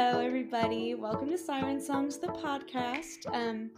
[0.00, 0.94] Hello, everybody.
[0.94, 3.26] Welcome to Siren Songs, the podcast.
[3.34, 3.72] Um,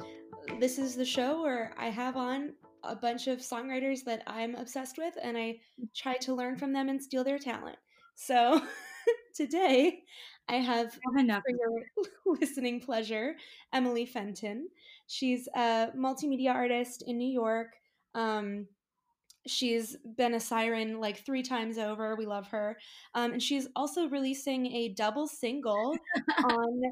[0.58, 2.52] this is the show where I have on
[2.84, 5.60] a bunch of songwriters that I'm obsessed with, and I
[5.96, 7.78] try to learn from them and steal their talent.
[8.16, 8.60] So
[9.34, 10.02] today,
[10.46, 11.42] I have, have enough.
[11.42, 12.04] for your
[12.38, 13.36] listening pleasure,
[13.72, 14.68] Emily Fenton.
[15.06, 17.72] She's a multimedia artist in New York.
[18.14, 18.66] Um,
[19.46, 22.14] She's been a siren like three times over.
[22.16, 22.76] We love her,
[23.14, 25.96] um, and she's also releasing a double single
[26.44, 26.82] on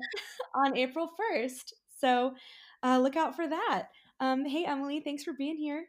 [0.54, 1.74] on April first.
[1.98, 2.34] So
[2.82, 3.88] uh, look out for that.
[4.20, 5.86] Um, hey Emily, thanks for being here.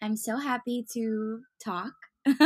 [0.00, 1.92] I'm so happy to talk.
[2.26, 2.40] how's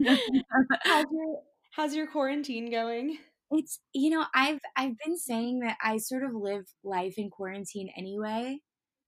[1.10, 3.18] your How's your quarantine going?
[3.50, 7.90] It's you know I've I've been saying that I sort of live life in quarantine
[7.96, 8.60] anyway.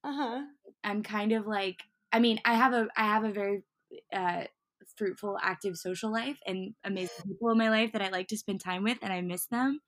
[0.05, 0.41] Uh huh.
[0.85, 1.83] I'm kind of like
[2.13, 3.63] I mean, I have a I have a very
[4.13, 4.45] uh,
[4.97, 8.61] fruitful, active social life and amazing people in my life that I like to spend
[8.61, 9.81] time with, and I miss them.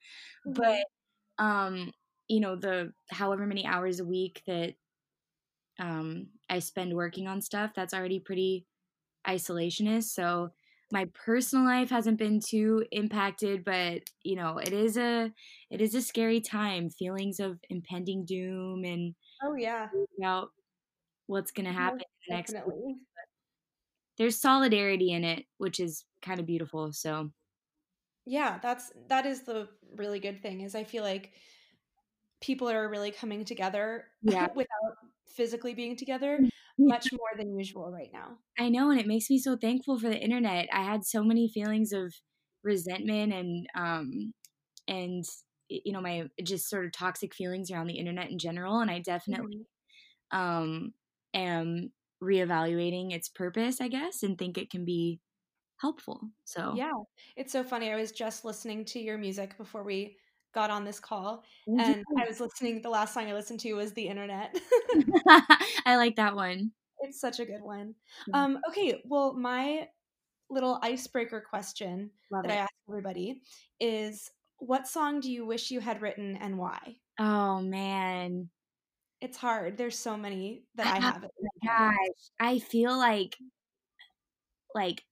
[0.46, 0.62] Mm-hmm.
[0.62, 1.92] But um,
[2.28, 4.74] you know, the however many hours a week that
[5.78, 8.66] um I spend working on stuff, that's already pretty
[9.26, 10.04] isolationist.
[10.04, 10.50] So
[10.92, 15.32] my personal life hasn't been too impacted but you know it is a
[15.70, 20.50] it is a scary time feelings of impending doom and oh yeah about
[21.26, 22.54] what's going to happen the next
[24.18, 27.30] there's solidarity in it which is kind of beautiful so
[28.26, 31.32] yeah that's that is the really good thing is i feel like
[32.40, 34.48] people are really coming together yeah.
[34.54, 36.88] without physically being together mm-hmm.
[36.88, 40.08] much more than usual right now i know and it makes me so thankful for
[40.08, 42.12] the internet i had so many feelings of
[42.62, 44.32] resentment and um
[44.86, 45.24] and
[45.68, 48.98] you know my just sort of toxic feelings around the internet in general and i
[48.98, 49.66] definitely
[50.32, 50.38] mm-hmm.
[50.38, 50.92] um
[51.34, 51.90] am
[52.22, 55.20] reevaluating its purpose, I guess, and think it can be
[55.78, 56.20] helpful.
[56.44, 56.92] So, yeah,
[57.36, 57.90] it's so funny.
[57.90, 60.16] I was just listening to your music before we
[60.54, 62.80] got on this call, and I was listening.
[62.82, 64.58] The last song I listened to was The Internet.
[65.86, 66.70] I like that one.
[67.00, 67.94] It's such a good one.
[68.32, 69.88] Um, okay, well, my
[70.48, 72.54] little icebreaker question Love that it.
[72.54, 73.40] I ask everybody
[73.80, 76.96] is what song do you wish you had written and why?
[77.18, 78.50] Oh man
[79.22, 79.78] it's hard.
[79.78, 81.24] There's so many that I, I have.
[81.64, 83.36] Gosh, I feel like
[84.74, 85.02] like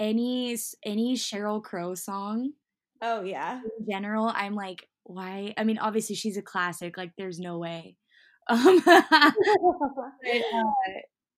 [0.00, 2.52] any any Sheryl Crow song.
[3.00, 3.60] Oh yeah.
[3.78, 5.54] In general, I'm like, why?
[5.56, 6.96] I mean, obviously she's a classic.
[6.96, 7.96] Like, there's no way.
[8.48, 10.64] Um, but, uh,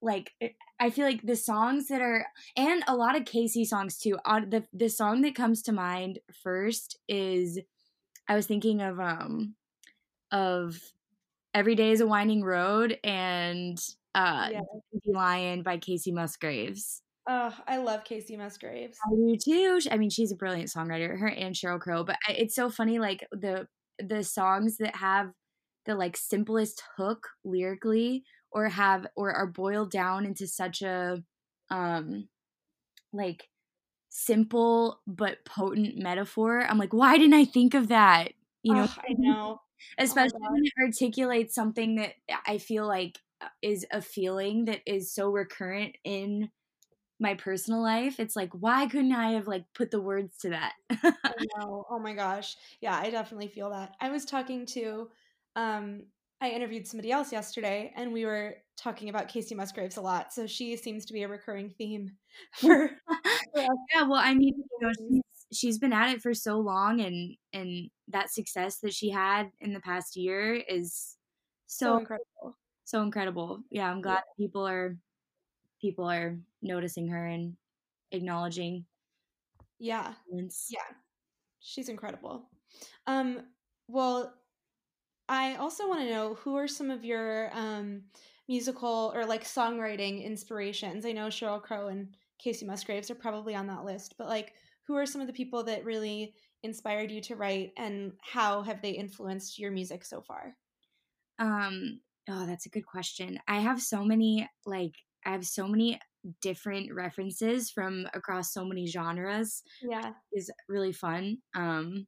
[0.00, 0.48] like, eh,
[0.80, 2.24] I feel like the songs that are,
[2.56, 4.16] and a lot of Kacey songs too.
[4.24, 7.58] On the the song that comes to mind first is,
[8.28, 9.56] I was thinking of um,
[10.30, 10.80] of
[11.54, 13.78] Every Day is a Winding Road and
[14.14, 14.50] uh.
[15.06, 17.02] Lion by Kacey Musgraves.
[17.28, 18.98] Oh, I love Kacey Musgraves.
[19.06, 19.80] I do too.
[19.90, 22.04] I mean, she's a brilliant songwriter, her and Sheryl Crow.
[22.04, 23.66] But it's so funny, like the
[23.98, 25.30] the songs that have
[25.86, 31.22] the like simplest hook lyrically, or have or are boiled down into such a
[31.70, 32.28] um
[33.12, 33.48] like
[34.08, 36.60] simple but potent metaphor.
[36.60, 38.32] I'm like, why didn't I think of that?
[38.62, 39.60] You know, oh, I know.
[40.08, 42.14] Oh especially oh when it articulates something that
[42.46, 46.50] I feel like uh, is a feeling that is so recurrent in
[47.20, 48.18] my personal life.
[48.20, 50.72] It's like, why couldn't I have like put the words to that?
[51.56, 51.86] know.
[51.90, 52.56] Oh my gosh.
[52.80, 53.94] Yeah, I definitely feel that.
[54.00, 55.08] I was talking to
[55.56, 56.02] um
[56.40, 60.32] I interviewed somebody else yesterday and we were talking about kacey Musgraves a lot.
[60.32, 62.10] So she seems to be a recurring theme
[62.54, 62.90] for,
[63.54, 63.62] for
[63.94, 67.36] Yeah, well, I mean, you know, she's she's been at it for so long and
[67.52, 71.16] and that success that she had in the past year is
[71.66, 72.58] so, so incredible.
[72.84, 73.60] so incredible.
[73.70, 74.44] Yeah i'm glad yeah.
[74.44, 74.96] people are
[75.80, 77.56] people are noticing her and
[78.12, 78.84] acknowledging
[79.82, 80.12] yeah.
[80.30, 80.78] yeah.
[81.58, 82.48] She's incredible.
[83.06, 83.40] Um
[83.88, 84.32] well
[85.28, 88.02] i also want to know who are some of your um
[88.48, 91.04] musical or like songwriting inspirations?
[91.04, 94.54] I know sheryl crow and kacey musgraves are probably on that list but like
[94.86, 98.82] who are some of the people that really inspired you to write and how have
[98.82, 100.56] they influenced your music so far?
[101.38, 103.38] Um, oh, that's a good question.
[103.48, 104.94] I have so many like
[105.24, 106.00] I have so many
[106.40, 109.62] different references from across so many genres.
[109.82, 110.12] Yeah.
[110.32, 111.38] Is really fun.
[111.54, 112.06] Um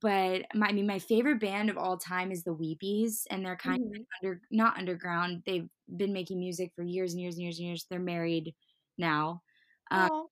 [0.00, 3.56] but my, I mean my favorite band of all time is the Weepies and they're
[3.56, 4.00] kind mm-hmm.
[4.00, 5.42] of under not underground.
[5.46, 7.86] They've been making music for years and years and years and years.
[7.88, 8.54] They're married
[8.98, 9.42] now.
[9.90, 10.26] Um,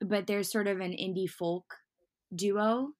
[0.00, 1.76] but they're sort of an indie folk
[2.34, 2.92] duo.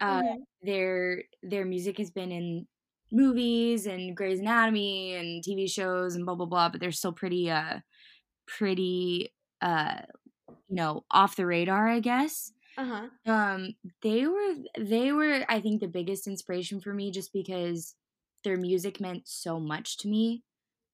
[0.00, 0.42] Uh, mm-hmm.
[0.62, 2.66] Their their music has been in
[3.12, 7.50] movies and Grey's Anatomy and TV shows and blah blah blah, but they're still pretty
[7.50, 7.80] uh
[8.46, 10.02] pretty uh
[10.68, 12.52] you know off the radar, I guess.
[12.76, 13.08] Uh-huh.
[13.26, 17.94] Um, they were they were I think the biggest inspiration for me just because
[18.44, 20.42] their music meant so much to me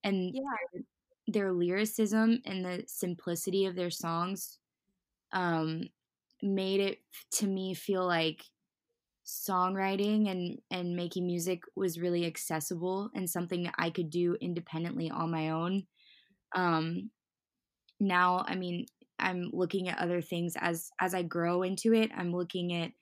[0.04, 0.42] and Yeah.
[0.72, 0.82] their,
[1.28, 4.58] their lyricism and the simplicity of their songs
[5.32, 5.84] um
[6.42, 6.98] made it
[7.32, 8.44] to me feel like
[9.26, 15.10] songwriting and and making music was really accessible and something that I could do independently
[15.10, 15.86] on my own.
[16.54, 17.10] Um
[18.00, 18.86] now I mean
[19.18, 22.10] I'm looking at other things as as I grow into it.
[22.16, 22.92] I'm looking at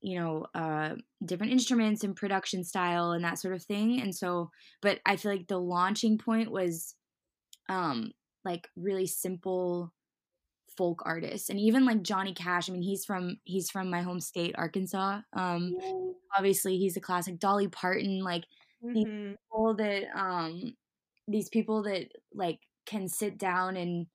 [0.00, 4.00] you know uh different instruments and production style and that sort of thing.
[4.00, 4.50] And so
[4.82, 6.94] but I feel like the launching point was
[7.68, 8.12] um
[8.44, 9.92] like really simple
[10.78, 14.20] folk artists and even like Johnny Cash I mean he's from he's from my home
[14.20, 16.12] state Arkansas um Yay.
[16.38, 18.44] obviously he's a classic Dolly Parton like
[18.82, 19.36] these Mhm.
[19.50, 20.76] people that um
[21.28, 24.06] these people that like can sit down and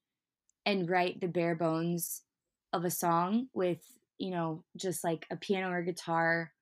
[0.66, 2.22] and write the bare bones
[2.72, 3.80] of a song with
[4.18, 6.52] you know just like a piano or guitar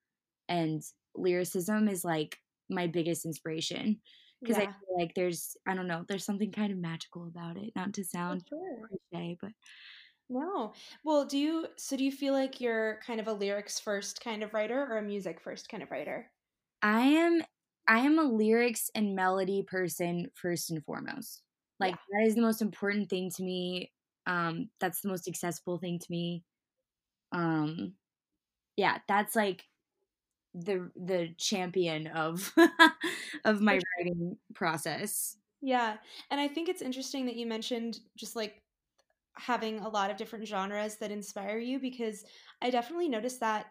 [0.49, 0.83] and
[1.15, 2.39] lyricism is like
[2.69, 4.01] my biggest inspiration
[4.43, 7.73] because I feel like there's I don't know there's something kind of magical about it
[7.77, 8.93] not to sound sure.
[9.13, 9.53] cliche but
[10.29, 10.75] No.
[11.05, 14.43] Well, do you so do you feel like you're kind of a lyrics first kind
[14.43, 16.33] of writer or a music first kind of writer?
[16.83, 17.43] I am
[17.89, 21.43] I am a lyrics and melody person first and foremost.
[21.81, 22.03] Like Yeah.
[22.11, 23.93] that is the most important thing to me.
[24.27, 26.45] Um that's the most accessible thing to me.
[27.33, 27.97] Um
[28.77, 29.67] yeah, that's like
[30.55, 32.53] the the champion of
[33.45, 35.37] of my writing process.
[35.61, 35.97] Yeah.
[36.31, 38.63] And I think it's interesting that you mentioned just like
[39.35, 42.25] having a lot of different genres that inspire you because
[42.61, 43.67] I definitely notice that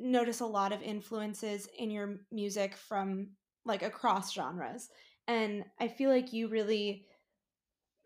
[0.00, 3.28] notice a lot of influences in your music from
[3.64, 4.88] like across genres.
[5.28, 7.06] And I feel like you really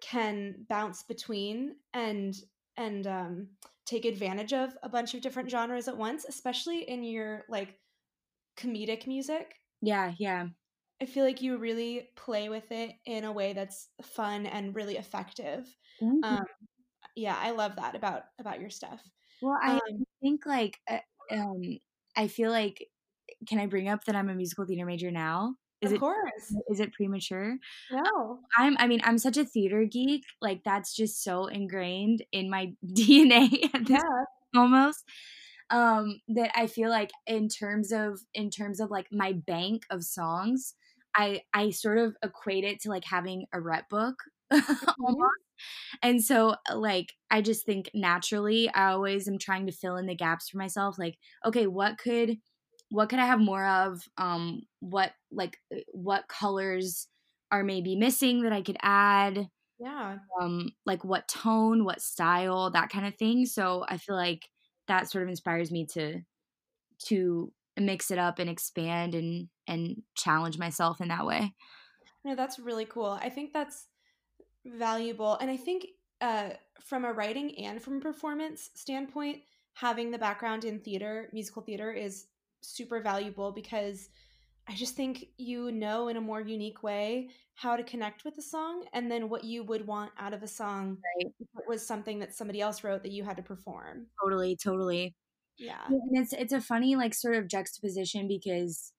[0.01, 2.35] can bounce between and
[2.79, 3.51] and um,
[3.87, 7.81] take advantage of a bunch of different genres at once, especially in your like
[8.57, 9.57] comedic music.
[9.81, 10.49] Yeah, yeah.
[11.01, 14.97] I feel like you really play with it in a way that's fun and really
[14.97, 15.77] effective.
[16.01, 16.23] You.
[16.23, 16.45] Um,
[17.17, 19.03] yeah, I love that about about your stuff.
[19.41, 21.79] Well, I Um, think like uh, um
[22.17, 22.89] I feel like
[23.49, 25.57] can I bring up that I'm a musical theater major now?
[25.81, 26.57] Is of it course.
[26.71, 27.59] is it premature?
[27.91, 28.49] No.
[28.57, 32.75] I'm I mean, I'm such a theater geek, like, that's just so ingrained in my
[32.95, 34.25] DNA at this Yeah.
[34.57, 35.05] almost,
[35.71, 40.05] um, that I feel like in terms of in terms of, like, my bank of
[40.05, 40.75] songs,
[41.17, 44.17] I I sort of equate it to, like, having a rep book
[44.97, 45.29] Mhm.
[45.31, 45.43] almost,
[46.03, 50.15] and so, like, I just think naturally, I always am trying to fill in the
[50.17, 52.39] gaps for myself, like, "Okay, what could
[52.91, 54.03] what could I have more of?
[54.17, 57.09] Um, what like, uh, what colors
[57.51, 59.49] are maybe missing that I could add?
[59.79, 60.19] Yeah.
[60.41, 64.49] Um, like what tone, what style, that kind of thing." So, I feel like
[64.89, 66.23] that sort of inspires me to
[67.07, 71.55] to mix it up and expand and and challenge myself in that way.
[72.25, 73.19] No, that's really cool.
[73.23, 73.87] I think that's
[74.67, 75.37] valuable.
[75.37, 75.87] And I think
[76.21, 76.51] uh,
[76.81, 79.39] from a writing and from a performance standpoint,
[79.75, 82.27] having the background in theater, musical theater, is
[82.63, 84.09] super valuable because
[84.69, 88.43] I just think you know in a more unique way how to connect with the
[88.43, 91.33] song and then what you would want out of a song Right.
[91.41, 94.09] if it was something that somebody else wrote that you had to perform.
[94.23, 95.15] Totally, totally.
[95.59, 95.89] Yeah.
[95.89, 98.93] Yeah, and it's it's a funny like sort of juxtaposition because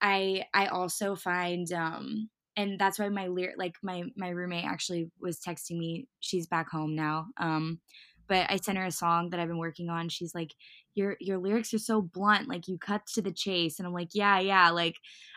[0.00, 5.10] I I also find um and that's why my lyric like my my roommate actually
[5.20, 7.80] was texting me she's back home now um
[8.28, 10.54] but I sent her a song that I've been working on she's like
[10.94, 14.10] your your lyrics are so blunt like you cut to the chase and I'm like
[14.14, 14.96] yeah yeah like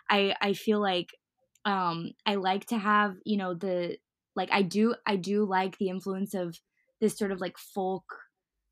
[0.10, 1.10] I I feel like
[1.65, 3.98] um I like to have you know the
[4.36, 6.58] like I do I do like the influence of
[7.01, 8.03] this sort of like folk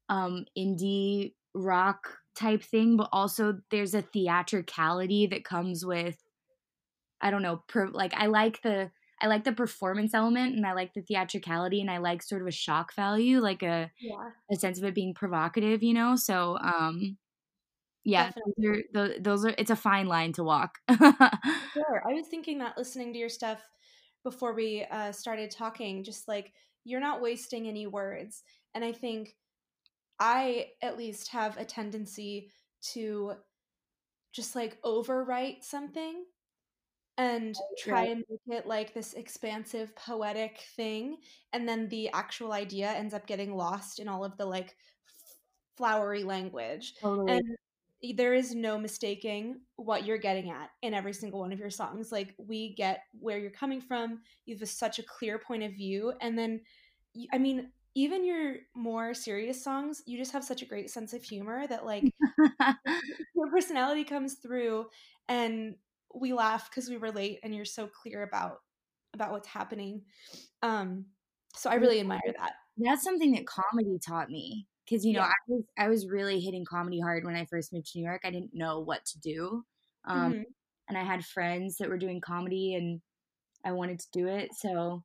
[0.09, 6.17] um indie rock type thing but also there's a theatricality that comes with
[7.19, 10.74] i don't know per, like i like the i like the performance element and i
[10.74, 14.31] like the theatricality and i like sort of a shock value like a, Yeah.
[14.51, 17.17] a sense of it being provocative you know so um
[18.03, 20.79] yeah those are, those are it's a fine line to walk
[21.74, 22.03] Sure.
[22.07, 23.62] I was thinking that listening to your stuff
[24.24, 28.43] before we uh, started talking, just like you're not wasting any words.
[28.74, 29.36] And I think
[30.19, 32.51] I at least have a tendency
[32.93, 33.36] to
[34.33, 36.25] just like overwrite something
[37.17, 38.09] and try right.
[38.12, 41.17] and make it like this expansive poetic thing
[41.53, 44.75] and then the actual idea ends up getting lost in all of the like
[45.77, 47.31] flowery language totally.
[47.33, 47.57] and
[48.15, 52.12] there is no mistaking what you're getting at in every single one of your songs
[52.12, 56.13] like we get where you're coming from you have such a clear point of view
[56.21, 56.62] and then
[57.33, 61.24] i mean even your more serious songs, you just have such a great sense of
[61.24, 62.03] humor that like
[63.36, 64.86] your personality comes through
[65.27, 65.74] and
[66.19, 68.57] we laugh because we relate and you're so clear about
[69.13, 70.01] about what's happening.
[70.62, 71.05] Um
[71.55, 72.53] so I really admire that.
[72.77, 75.25] That's something that comedy taught me because you know yeah.
[75.25, 78.21] I was I was really hitting comedy hard when I first moved to New York.
[78.24, 79.63] I didn't know what to do,
[80.05, 80.41] um, mm-hmm.
[80.89, 83.01] and I had friends that were doing comedy, and
[83.65, 84.50] I wanted to do it.
[84.55, 85.03] So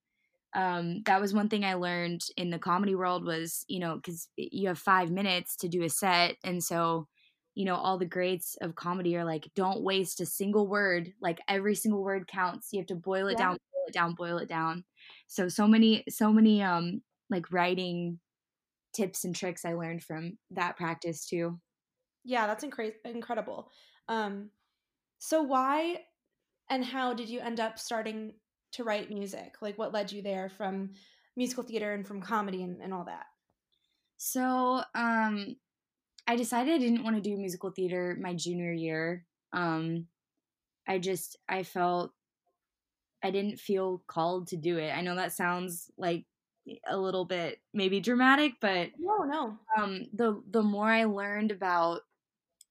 [0.55, 4.29] um, that was one thing I learned in the comedy world was you know because
[4.37, 7.09] you have five minutes to do a set, and so
[7.55, 11.41] you know all the greats of comedy are like don't waste a single word like
[11.49, 13.39] every single word counts you have to boil it yeah.
[13.39, 14.85] down boil it down boil it down
[15.27, 18.19] so so many so many um like writing
[18.93, 21.59] tips and tricks I learned from that practice too.
[22.25, 23.71] Yeah, that's incre- incredible.
[24.09, 24.51] Um,
[25.19, 26.03] so why
[26.71, 28.35] and how did you end up starting
[28.73, 29.57] to write music?
[29.61, 30.91] Like what led you there from
[31.37, 33.27] musical theater and from comedy and, and all that?
[34.19, 35.57] So um,
[36.27, 39.27] I decided I didn't want to do musical theater my junior year.
[39.53, 40.09] Um,
[40.89, 42.13] I just I felt
[43.23, 44.91] I didn't feel called to do it.
[44.91, 46.27] I know that sounds like
[46.87, 49.59] a little bit maybe dramatic, but no, no.
[49.79, 52.03] Um, the the more I learned about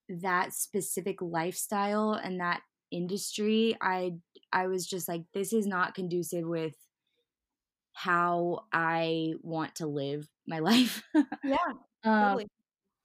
[0.10, 4.18] that specific lifestyle and that industry, I
[4.54, 6.76] I was just like, this is not conducive with
[7.94, 11.04] how I want to live my life.
[11.44, 12.48] yeah, um, totally.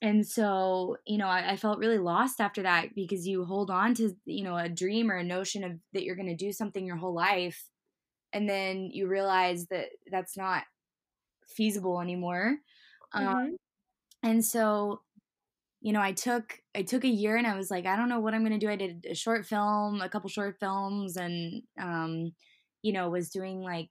[0.02, 3.94] And so, you know, I, I, felt really lost after that because you hold on
[3.94, 6.84] to, you know, a dream or a notion of that you're going to do something
[6.84, 7.64] your whole life.
[8.32, 10.64] And then you realize that that's not
[11.48, 12.56] feasible anymore.
[13.14, 13.36] Um, mm-hmm.
[13.36, 13.56] Um,
[14.22, 15.00] and so,
[15.80, 18.20] you know, I took I took a year and I was like, I don't know
[18.20, 18.68] what I'm gonna do.
[18.68, 22.32] I did a short film, a couple short films, and um,
[22.82, 23.90] you know, was doing like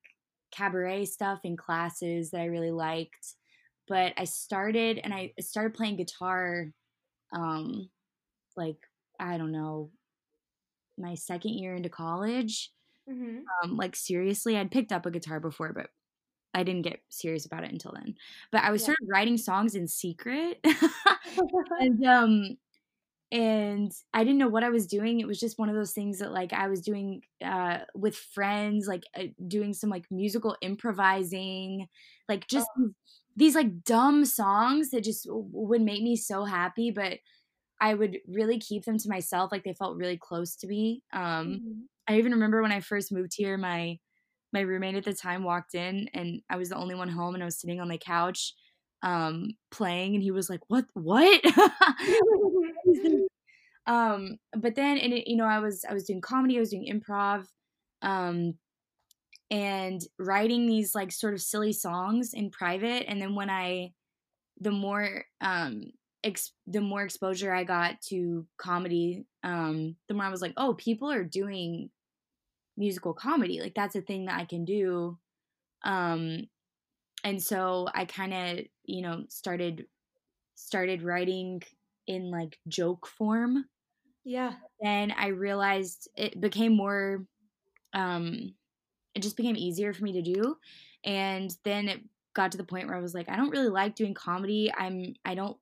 [0.51, 3.35] cabaret stuff in classes that I really liked.
[3.88, 6.72] But I started and I started playing guitar,
[7.34, 7.89] um,
[8.58, 8.77] like
[9.20, 9.92] I don't know,
[10.98, 12.72] my second year into college.
[13.10, 13.39] Mm-hmm.
[13.63, 15.88] Um, like seriously, I'd picked up a guitar before, but
[16.56, 18.15] I didn't get serious about it until then.
[18.51, 18.92] But I was yeah.
[18.94, 20.60] of writing songs in secret.
[21.80, 22.58] and um
[23.36, 25.20] and I didn't know what I was doing.
[25.20, 28.88] It was just one of those things that like I was doing uh with friends,
[28.88, 31.88] like uh, doing some like musical improvising,
[32.30, 32.92] like just oh.
[33.36, 37.20] these like dumb songs that just would make me so happy, but
[37.82, 41.04] I would really keep them to myself like they felt really close to me.
[41.12, 41.80] Um mm-hmm.
[42.08, 44.00] I even remember when I first moved here my
[44.54, 47.44] my roommate at the time walked in and I was the only one home and
[47.44, 48.54] I was sitting on the couch
[49.05, 51.41] um playing and he was like what what?
[53.88, 56.71] Um but then and it, you know I was I was doing comedy I was
[56.71, 57.45] doing improv
[58.01, 58.55] um
[59.51, 63.93] and writing these like sort of silly songs in private and then when I
[64.59, 65.83] the more um
[66.24, 70.75] ex- the more exposure I got to comedy um the more I was like oh
[70.75, 71.89] people are doing
[72.77, 75.17] musical comedy like that's a thing that i can do.
[75.83, 76.47] Um
[77.24, 79.86] and so i kind of you know started
[80.56, 81.62] started writing
[82.08, 83.65] in like joke form.
[84.24, 84.54] Yeah.
[84.82, 87.25] Then i realized it became more
[87.94, 88.54] um
[89.13, 90.58] it just became easier for me to do.
[91.04, 92.01] And then it
[92.34, 94.72] got to the point where i was like i don't really like doing comedy.
[94.77, 95.58] I'm i don't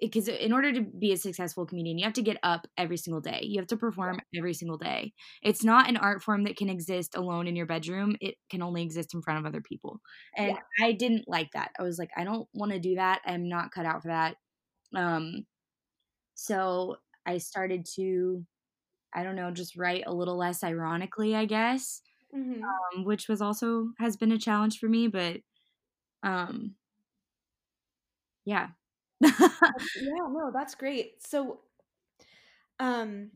[0.00, 3.20] because in order to be a successful comedian you have to get up every single
[3.20, 3.40] day.
[3.42, 5.12] You have to perform every single day.
[5.42, 8.16] It's not an art form that can exist alone in your bedroom.
[8.20, 10.00] It can only exist in front of other people.
[10.36, 10.86] And yeah.
[10.86, 11.70] i didn't like that.
[11.78, 13.20] I was like i don't want to do that.
[13.26, 14.36] I'm not cut out for that.
[14.94, 15.46] Um
[16.40, 18.44] so i started to
[19.14, 22.00] i don't know just write a little less ironically i guess
[22.34, 22.62] mm-hmm.
[22.62, 25.36] um, which was also has been a challenge for me but
[26.22, 26.74] um
[28.46, 28.68] yeah
[29.94, 31.22] yeah, no, that's great.
[31.22, 31.60] So,
[32.78, 33.30] um,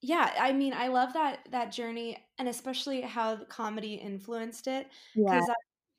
[0.00, 4.88] yeah, I mean, I love that that journey, and especially how the comedy influenced it.
[5.14, 5.46] Yeah,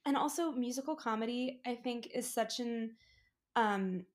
[0.06, 2.96] and also musical comedy, I think, is such an
[3.56, 4.06] um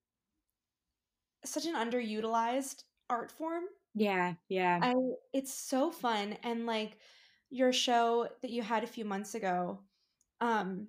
[1.44, 3.64] such an underutilized art form.
[3.94, 4.82] Yeah, yeah.
[4.82, 4.94] I
[5.32, 6.98] it's so fun and like
[7.50, 9.80] your show that you had a few months ago
[10.40, 10.88] um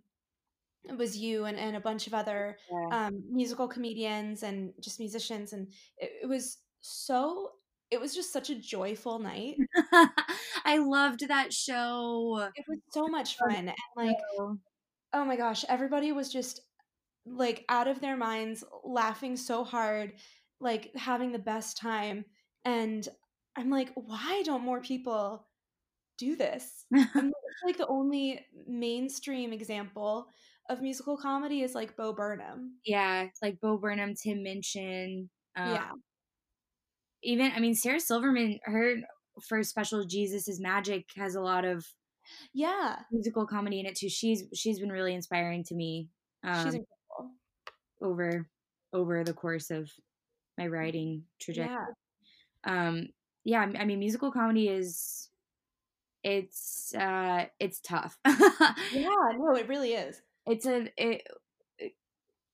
[0.90, 3.08] it was you and, and a bunch of other yeah.
[3.08, 7.52] um, musical comedians and just musicians and it, it, was so
[7.92, 9.56] it was just such a joyful night.
[10.66, 12.50] I loved that show.
[12.56, 14.18] It was so much fun and like
[15.14, 16.62] oh my gosh everybody was just
[17.26, 20.14] like out of their minds laughing so hard
[20.60, 22.24] like having the best time
[22.66, 23.08] and
[23.56, 25.48] i'm like why don't more people
[26.18, 26.86] do this?
[26.94, 30.28] I'm like the only mainstream example
[30.70, 32.78] of musical comedy is like Bo Burnham.
[32.86, 35.30] Yeah, like Bo Burnham, Tim Minchin.
[35.56, 35.92] Um, yeah.
[37.24, 38.96] Even I mean Sarah Silverman, her
[39.48, 41.86] first special Jesus is Magic has a lot of
[42.54, 44.10] yeah musical comedy in it too.
[44.10, 46.10] She's she's been really inspiring to me.
[46.44, 47.36] Um, she's incredible.
[48.02, 48.48] Over
[48.94, 49.90] over the course of
[50.58, 51.76] my writing trajectory.
[52.66, 52.88] Yeah.
[52.88, 53.10] Um
[53.44, 55.30] yeah, I mean musical comedy is
[56.24, 58.18] it's uh it's tough.
[58.26, 60.22] yeah, no, it really is.
[60.48, 61.28] It's a it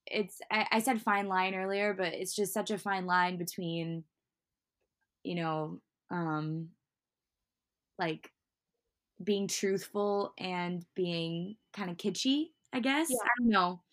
[0.08, 4.04] it's I, I said fine line earlier, but it's just such a fine line between
[5.24, 5.80] you know,
[6.10, 6.70] um
[8.00, 8.30] like
[9.24, 13.10] being truthful and being kind of kitschy, I guess.
[13.10, 13.18] Yeah.
[13.24, 13.84] I don't know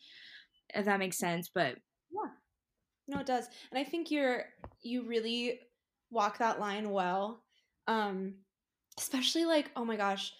[0.75, 1.76] if that makes sense, but
[2.11, 2.31] yeah.
[3.09, 3.49] No, it does.
[3.71, 4.47] And I think you're
[4.83, 5.61] you really
[6.11, 7.45] walk that line well.
[7.87, 8.37] Um
[8.99, 10.33] especially like, oh my gosh,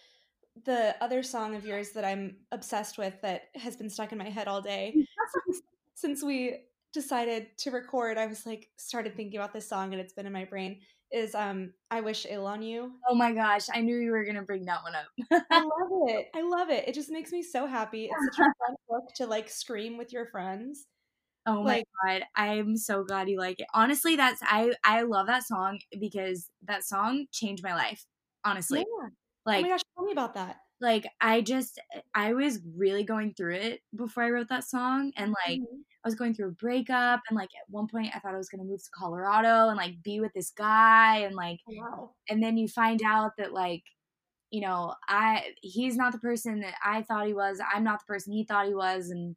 [0.64, 4.28] the other song of yours that I'm obsessed with that has been stuck in my
[4.28, 4.94] head all day
[5.46, 5.62] since,
[5.94, 8.18] since we decided to record.
[8.18, 11.34] I was like started thinking about this song and it's been in my brain is
[11.34, 12.92] um I wish ill on you.
[13.08, 15.06] Oh my gosh, I knew you were gonna bring that one up.
[15.50, 16.26] I love it.
[16.34, 16.86] I love it.
[16.86, 18.10] It just makes me so happy.
[18.12, 20.86] It's such a fun book to like scream with your friends.
[21.46, 23.66] Oh my like, god, I'm so glad you like it.
[23.72, 28.04] Honestly, that's I I love that song because that song changed my life.
[28.44, 29.08] Honestly, yeah.
[29.47, 30.57] Like oh my gosh, tell me about that.
[30.80, 31.80] Like I just
[32.14, 35.80] I was really going through it before I wrote that song, and like mm-hmm.
[36.04, 38.49] I was going through a breakup, and like at one point I thought I was
[38.49, 42.11] gonna move to Colorado and like be with this guy, and like oh, wow.
[42.28, 43.83] and then you find out that like
[44.50, 47.61] you know I he's not the person that I thought he was.
[47.75, 49.35] I'm not the person he thought he was, and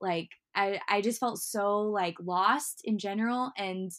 [0.00, 3.90] like I I just felt so like lost in general and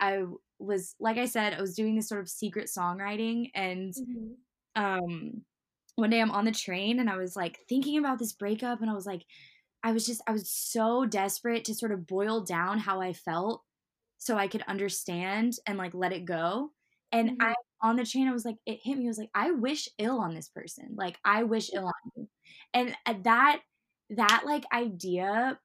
[0.00, 0.24] I
[0.58, 4.32] was like I said I was doing this sort of secret songwriting and mm-hmm.
[4.76, 5.42] Um
[5.96, 8.90] one day I'm on the train and I was like thinking about this breakup and
[8.90, 9.22] I was like
[9.82, 13.62] I was just I was so desperate to sort of boil down how I felt
[14.18, 16.70] so I could understand and like let it go.
[17.12, 17.48] And mm-hmm.
[17.48, 19.88] I on the train I was like it hit me I was like I wish
[19.98, 20.94] ill on this person.
[20.96, 22.28] Like I wish ill on you.
[22.72, 23.60] And uh, that
[24.10, 25.58] that like idea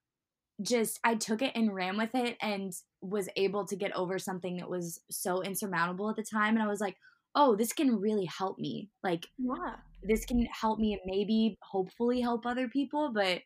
[0.61, 4.57] just I took it and ran with it and was able to get over something
[4.57, 6.55] that was so insurmountable at the time.
[6.55, 6.97] And I was like,
[7.35, 9.75] "Oh, this can really help me." Like yeah.
[10.01, 13.41] This can help me and maybe hopefully help other people, but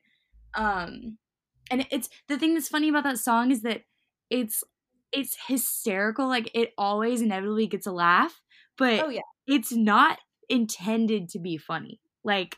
[0.55, 1.17] um
[1.71, 3.81] and it's the thing that's funny about that song is that
[4.29, 4.63] it's
[5.11, 8.41] it's hysterical like it always inevitably gets a laugh,
[8.77, 9.21] but oh, yeah.
[9.47, 10.19] it's not
[10.49, 11.99] intended to be funny.
[12.23, 12.57] Like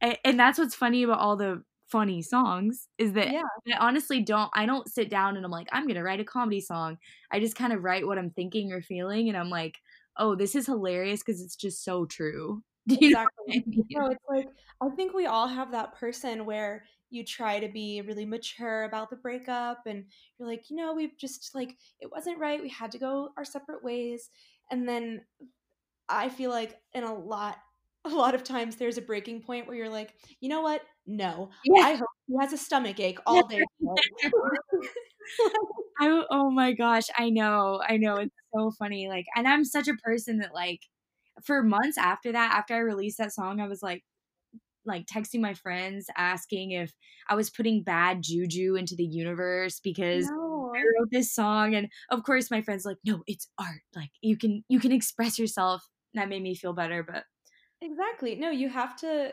[0.00, 3.42] and that's what's funny about all the funny songs is that yeah.
[3.74, 6.24] I honestly don't I don't sit down and I'm like I'm going to write a
[6.24, 6.98] comedy song.
[7.30, 9.76] I just kind of write what I'm thinking or feeling and I'm like,
[10.20, 13.44] "Oh, this is hilarious because it's just so true." exactly.
[13.50, 13.84] I mean?
[13.90, 14.48] No, it's like
[14.80, 19.10] I think we all have that person where you try to be really mature about
[19.10, 20.04] the breakup and
[20.38, 22.62] you're like, "You know, we've just like it wasn't right.
[22.62, 24.30] We had to go our separate ways."
[24.70, 25.22] And then
[26.08, 27.58] I feel like in a lot
[28.04, 30.82] a lot of times there's a breaking point where you're like, you know what?
[31.06, 31.82] No, yeah.
[31.82, 33.62] I hope he has a stomach ache all day.
[36.00, 38.16] I, oh my gosh, I know, I know.
[38.16, 39.08] It's so funny.
[39.08, 40.80] Like, and I'm such a person that like,
[41.44, 44.02] for months after that, after I released that song, I was like,
[44.86, 46.92] like texting my friends asking if
[47.28, 50.72] I was putting bad juju into the universe because no.
[50.74, 54.38] I wrote this song and of course my friends like no it's art like you
[54.38, 57.24] can you can express yourself that made me feel better but
[57.82, 58.34] Exactly.
[58.34, 59.32] No, you have to.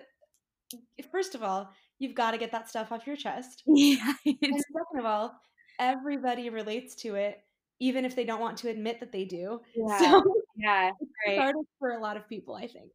[1.12, 3.63] First of all, you've got to get that stuff off your chest.
[3.67, 4.13] Yeah.
[4.25, 5.39] and second of all,
[5.79, 7.39] everybody relates to it,
[7.79, 9.61] even if they don't want to admit that they do.
[9.75, 9.99] Yeah.
[9.99, 10.23] So,
[10.55, 10.91] yeah.
[11.27, 11.53] Right.
[11.77, 12.91] for a lot of people, I think.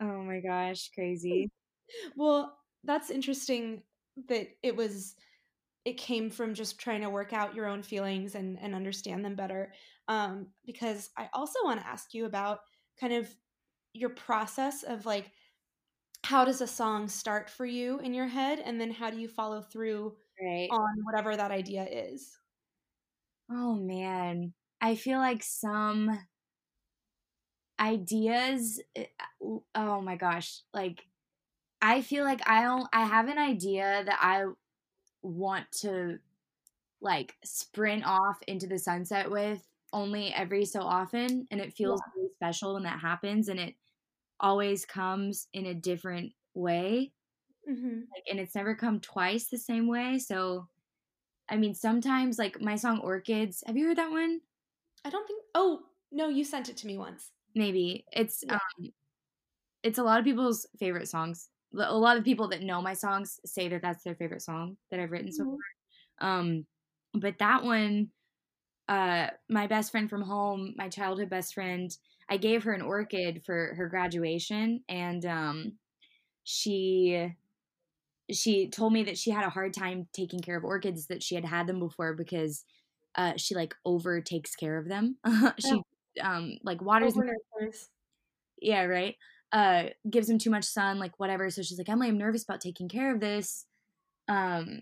[0.00, 1.50] Oh my gosh, crazy.
[2.14, 3.82] well, that's interesting
[4.28, 5.14] that it was
[5.84, 9.34] it came from just trying to work out your own feelings and and understand them
[9.34, 9.72] better
[10.08, 12.60] um, because i also want to ask you about
[12.98, 13.28] kind of
[13.92, 15.30] your process of like
[16.24, 19.28] how does a song start for you in your head and then how do you
[19.28, 20.68] follow through right.
[20.70, 22.38] on whatever that idea is
[23.50, 26.18] oh man i feel like some
[27.80, 29.04] ideas eh,
[29.74, 31.04] oh my gosh like
[31.82, 34.44] i feel like i don't i have an idea that i
[35.22, 36.18] want to
[37.02, 42.12] like sprint off into the sunset with only every so often and it feels yeah.
[42.16, 43.74] really special when that happens and it
[44.40, 47.12] always comes in a different way.
[47.68, 48.00] Mm-hmm.
[48.14, 50.18] Like, and it's never come twice the same way.
[50.18, 50.68] So,
[51.48, 53.64] I mean, sometimes like my song Orchids.
[53.66, 54.40] Have you heard that one?
[55.04, 55.42] I don't think.
[55.54, 57.32] Oh no, you sent it to me once.
[57.54, 58.58] Maybe it's yeah.
[58.78, 58.92] um,
[59.82, 61.50] it's a lot of people's favorite songs.
[61.78, 65.00] a lot of people that know my songs say that that's their favorite song that
[65.00, 65.56] I've written so Mhm.
[66.20, 66.38] far.
[66.38, 66.66] Um,
[67.14, 68.12] but that one,
[68.88, 71.90] uh, my best friend from home, my childhood best friend,
[72.28, 75.78] I gave her an orchid for her graduation, and um,
[76.44, 77.34] she
[78.30, 81.34] she told me that she had a hard time taking care of orchids that she
[81.34, 82.64] had had them before because
[83.14, 85.16] uh, she like over takes care of them.
[85.58, 85.80] she
[86.20, 87.28] um like waters them
[88.60, 89.16] yeah, right.
[89.52, 91.48] Uh, gives them too much sun, like whatever.
[91.50, 93.64] So she's like, Emily, I'm nervous about taking care of this.
[94.28, 94.80] Um,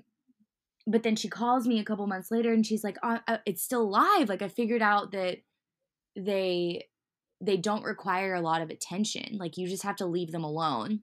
[0.87, 3.83] but then she calls me a couple months later, and she's like, oh, it's still
[3.83, 4.29] alive.
[4.29, 5.39] Like I figured out that
[6.17, 6.89] they
[7.41, 9.37] they don't require a lot of attention.
[9.39, 11.01] Like you just have to leave them alone.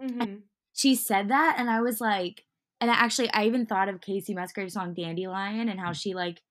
[0.00, 0.42] Mhm.
[0.74, 2.44] She said that, and I was like,
[2.80, 6.42] and I actually I even thought of Kacey Musgrave's song Dandelion and how she like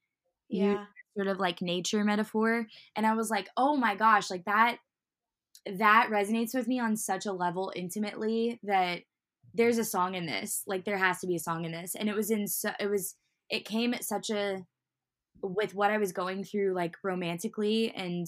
[0.49, 0.85] Yeah.
[1.17, 4.77] sort of like nature metaphor and i was like oh my gosh like that
[5.77, 9.01] that resonates with me on such a level intimately that
[9.53, 12.09] there's a song in this like there has to be a song in this and
[12.09, 13.15] it was in so it was
[13.49, 14.65] it came at such a
[15.41, 18.27] with what i was going through like romantically and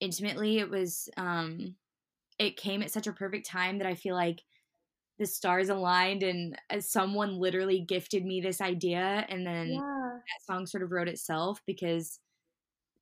[0.00, 1.76] intimately it was um
[2.38, 4.42] it came at such a perfect time that i feel like
[5.18, 10.20] the stars aligned and uh, someone literally gifted me this idea and then Yeah.
[10.28, 12.20] that song sort of wrote itself because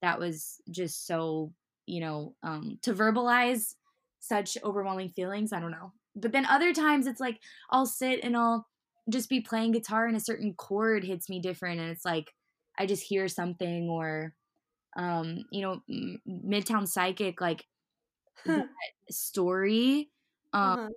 [0.01, 1.53] that was just so
[1.87, 3.75] you know um to verbalize
[4.21, 8.37] such overwhelming feelings i don't know but then other times it's like i'll sit and
[8.37, 8.69] i'll
[9.09, 12.35] just be playing guitar and a certain chord hits me different and it's like
[12.79, 14.35] i just hear something or
[14.97, 17.67] um you know M- midtown psychic like
[18.47, 18.65] that
[19.11, 20.11] story
[20.53, 20.93] um Uh-huh.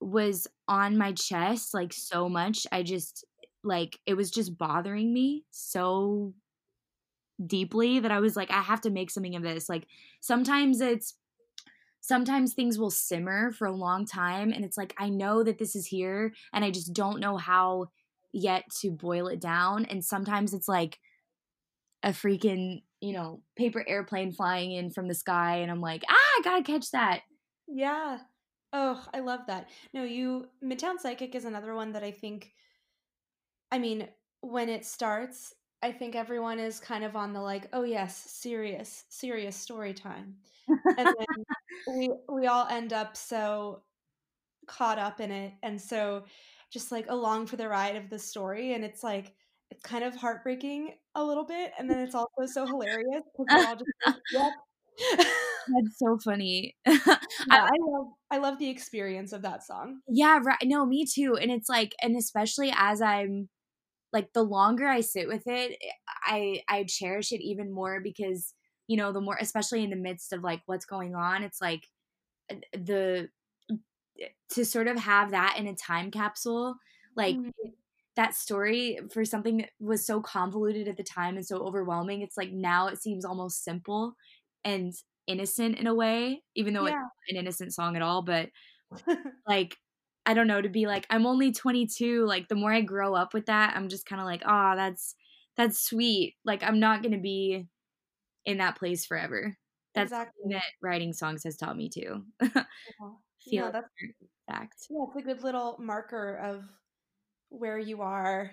[0.00, 3.24] Was on my chest like so much i just
[3.64, 6.32] like it was just bothering me so
[7.44, 9.68] deeply that i was like i have to make something of this.
[9.68, 9.86] Like
[10.20, 11.14] sometimes it's
[12.00, 15.76] sometimes things will simmer for a long time and it's like i know that this
[15.76, 17.86] is here and i just don't know how
[18.32, 19.84] yet to boil it down.
[19.86, 20.98] And sometimes it's like
[22.02, 26.14] a freaking you know paper airplane flying in from the sky and i'm like ah
[26.14, 27.20] i gotta catch that.
[27.66, 28.18] Yeah.
[28.72, 29.68] Oh, I love that.
[29.94, 32.52] No, you Midtown Psychic is another one that I think
[33.70, 34.08] I mean,
[34.40, 39.04] when it starts, I think everyone is kind of on the like, oh yes, serious,
[39.08, 40.36] serious story time.
[40.68, 41.44] And then
[41.86, 43.82] we we all end up so
[44.66, 46.24] caught up in it and so
[46.70, 49.34] just like along for the ride of the story and it's like
[49.70, 53.64] it's kind of heartbreaking a little bit and then it's also so hilarious because we're
[53.64, 54.52] all just like, yep.
[55.68, 56.76] That's so funny
[57.38, 60.02] yeah, I love I love the experience of that song.
[60.08, 60.58] Yeah, right.
[60.64, 61.36] No, me too.
[61.36, 63.48] And it's like, and especially as I'm
[64.12, 65.78] like the longer I sit with it,
[66.24, 68.54] I I cherish it even more because
[68.88, 71.84] you know the more, especially in the midst of like what's going on, it's like
[72.74, 73.30] the
[74.50, 76.76] to sort of have that in a time capsule,
[77.16, 77.72] like Mhm.
[78.16, 82.22] that story for something that was so convoluted at the time and so overwhelming.
[82.22, 84.14] It's like now it seems almost simple
[84.64, 84.92] and
[85.28, 87.08] innocent in a way, even though it's Yeah.
[87.30, 88.50] not an innocent song at all, but
[89.46, 89.76] like
[90.26, 93.34] I don't know to be like I'm only 22 like the more I grow up
[93.34, 95.14] with that I'm just kind of like oh that's
[95.56, 97.68] that's sweet like I'm not going to be
[98.46, 99.58] in that place forever
[99.94, 100.50] that's exactly.
[100.50, 102.24] that writing songs has taught me too
[103.00, 103.10] Yeah.
[103.40, 103.88] feel No, that's
[104.48, 106.70] fact yeah, it's a good little marker of
[107.50, 108.52] where you are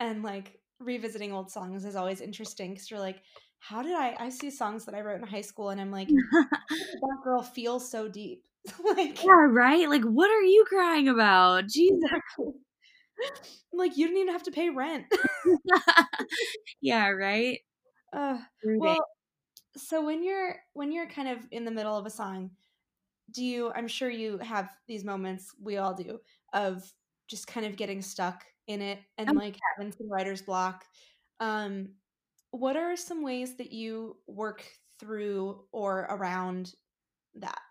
[0.00, 3.22] and like revisiting old songs is always interesting because you're like
[3.68, 6.08] how did i i see songs that i wrote in high school and i'm like
[6.08, 8.44] that girl feels so deep?
[8.84, 9.88] Like yeah right?
[9.88, 11.66] Like what are you crying about?
[11.68, 12.10] Jesus.
[13.72, 15.06] Like you didn't even have to pay rent.
[16.80, 17.58] Yeah right?
[18.12, 19.04] Uh, well
[19.76, 22.50] so when you're when you're kind of in the middle of a song
[23.32, 26.18] do you i'm sure you have these moments we all do
[26.52, 26.92] of
[27.28, 30.84] just kind of getting stuck in it and Um, like having some writer's block.
[31.40, 31.94] Um
[32.52, 34.64] what are some ways that you work
[35.00, 36.74] through or around
[37.34, 37.62] that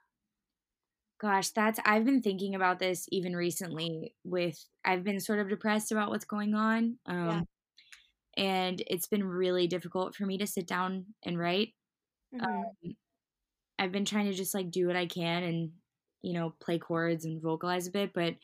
[1.20, 5.91] Gosh, that's I've been thinking about this even recently with I've been sort of depressed
[5.91, 6.98] about what's going on.
[7.06, 7.41] Um Yeah.
[8.38, 11.76] and it's been really difficult for me to sit down and write.
[12.32, 12.72] Mhm.
[12.84, 12.96] Um
[13.80, 15.74] I've been trying to just like do what I can and
[16.24, 18.38] you know, play chords and vocalize a bit, but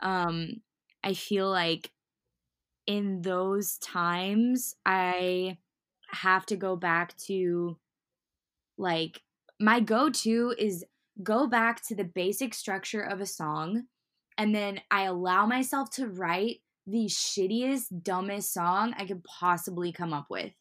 [0.00, 0.62] um
[1.04, 1.92] I feel like
[2.86, 5.58] in those times I
[6.12, 7.78] have to go back to
[8.78, 9.22] like
[9.60, 10.84] my go-to is
[11.22, 13.84] go back to the basic structure of a song
[14.38, 20.12] and then I allow myself to write the shittiest dumbest song I could possibly come
[20.12, 20.52] up with.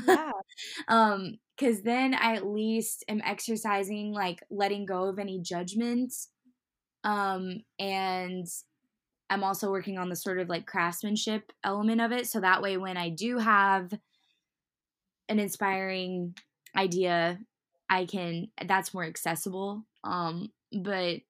[0.00, 0.32] yeah
[0.88, 6.30] um cuz then I at least am exercising like letting go of any judgments
[7.04, 8.46] Um, and
[9.30, 12.26] I'm also working on the sort of like craftsmanship element of it.
[12.26, 13.92] So that way, when I do have
[15.28, 16.34] an inspiring
[16.76, 17.38] idea,
[17.90, 19.84] I can, that's more accessible.
[20.04, 21.20] Um, but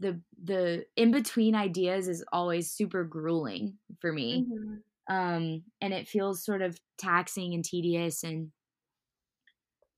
[0.00, 5.14] the the in between ideas is always super grueling for me mm-hmm.
[5.14, 8.50] um and it feels sort of taxing and tedious and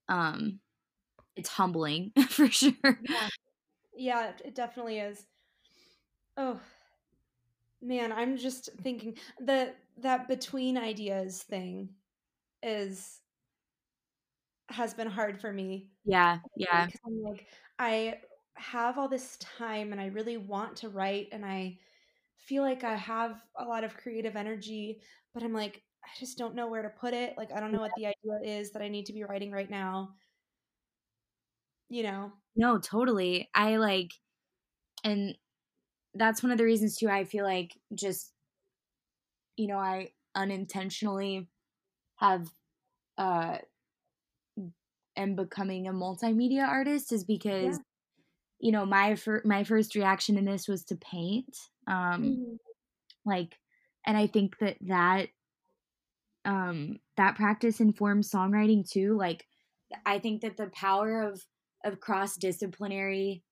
[0.08, 0.58] um
[1.36, 3.28] it's humbling for sure yeah.
[3.96, 5.24] yeah it definitely is
[6.36, 6.60] oh
[7.80, 11.88] man i'm just thinking the that between ideas thing
[12.62, 13.20] is
[14.72, 17.46] has been hard for me yeah yeah I'm like
[17.78, 18.20] i
[18.54, 21.78] have all this time and I really want to write and I
[22.37, 25.02] feel like I have a lot of creative energy,
[25.35, 27.38] but I'm like, I just don't know where to put it.
[27.38, 29.70] Like, I don't know what the idea is that I need to be writing right
[29.70, 30.16] now.
[31.88, 32.32] You know?
[32.56, 33.48] No, totally.
[33.54, 34.12] I like,
[35.04, 35.38] and
[36.14, 37.08] that's one of the reasons too.
[37.11, 38.32] I feel like just,
[39.56, 41.48] you know, I unintentionally
[42.16, 42.52] have,
[43.18, 43.58] uh,
[45.16, 47.85] am becoming a multimedia artist is because yeah
[48.62, 52.55] you know my fir- my first reaction in this was to paint um mm-hmm.
[53.27, 53.59] like
[54.07, 55.29] and i think that that
[56.46, 59.44] um that practice informs songwriting too like
[60.07, 61.44] i think that the power of
[61.85, 63.42] of cross disciplinary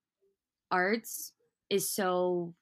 [0.71, 1.33] arts
[1.69, 2.55] is so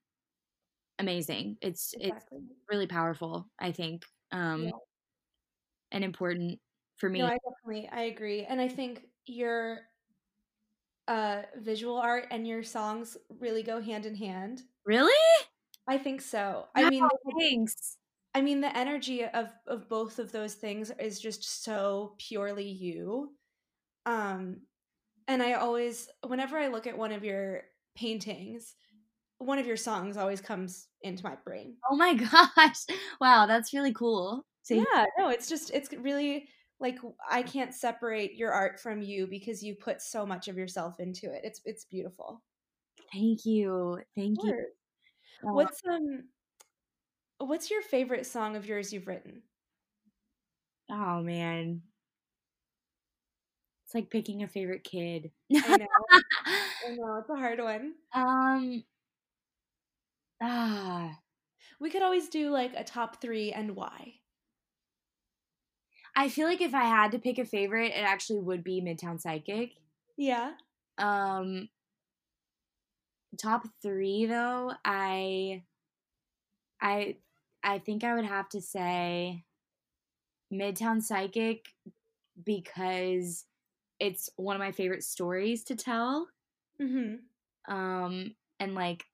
[0.98, 2.38] amazing it's exactly.
[2.38, 4.70] it's really powerful i think um yeah.
[5.92, 6.58] and important
[6.98, 9.80] for me no, i definitely i agree and i think you're
[11.08, 14.62] uh, visual art and your songs really go hand in hand.
[14.84, 15.12] Really?
[15.88, 16.66] I think so.
[16.76, 17.08] I mean,
[17.38, 17.96] thanks.
[18.34, 23.32] I mean, the energy of of both of those things is just so purely you.
[24.04, 24.60] Um,
[25.26, 27.62] and I always, whenever I look at one of your
[27.96, 28.74] paintings,
[29.38, 31.76] one of your songs always comes into my brain.
[31.90, 32.14] Oh my
[32.56, 32.84] gosh!
[33.18, 34.44] Wow, that's really cool.
[34.62, 36.48] So yeah, no, it's just it's really
[36.80, 41.00] like I can't separate your art from you because you put so much of yourself
[41.00, 41.40] into it.
[41.44, 42.42] It's it's beautiful.
[43.12, 44.00] Thank you.
[44.16, 44.66] Thank you.
[45.42, 46.24] What's um
[47.38, 49.42] what's your favorite song of yours you've written?
[50.90, 51.82] Oh man.
[53.84, 55.30] It's like picking a favorite kid.
[55.54, 55.86] I know.
[56.46, 57.94] I know, it's a hard one.
[58.14, 58.84] Um
[60.40, 61.18] ah
[61.80, 64.14] we could always do like a top 3 and why.
[66.18, 69.20] I feel like if I had to pick a favorite, it actually would be Midtown
[69.20, 69.70] Psychic.
[70.16, 70.54] Yeah.
[70.98, 71.68] Um
[73.40, 75.62] top 3 though, I
[76.82, 77.18] I
[77.62, 79.44] I think I would have to say
[80.52, 81.66] Midtown Psychic
[82.44, 83.44] because
[84.00, 86.26] it's one of my favorite stories to tell.
[86.82, 87.72] Mm-hmm.
[87.72, 89.04] Um, and like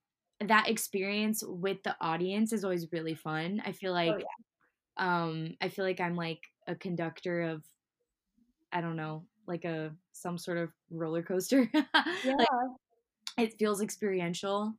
[0.41, 3.63] that experience with the audience is always really fun.
[3.67, 5.23] I feel oh, like, oh, yeah.
[5.25, 7.63] um, I feel like I'm like a conductor of
[8.73, 11.71] I don't know, like a some sort of roller coaster.
[11.75, 12.35] yeah.
[12.37, 12.49] like,
[13.39, 14.75] it feels experiential.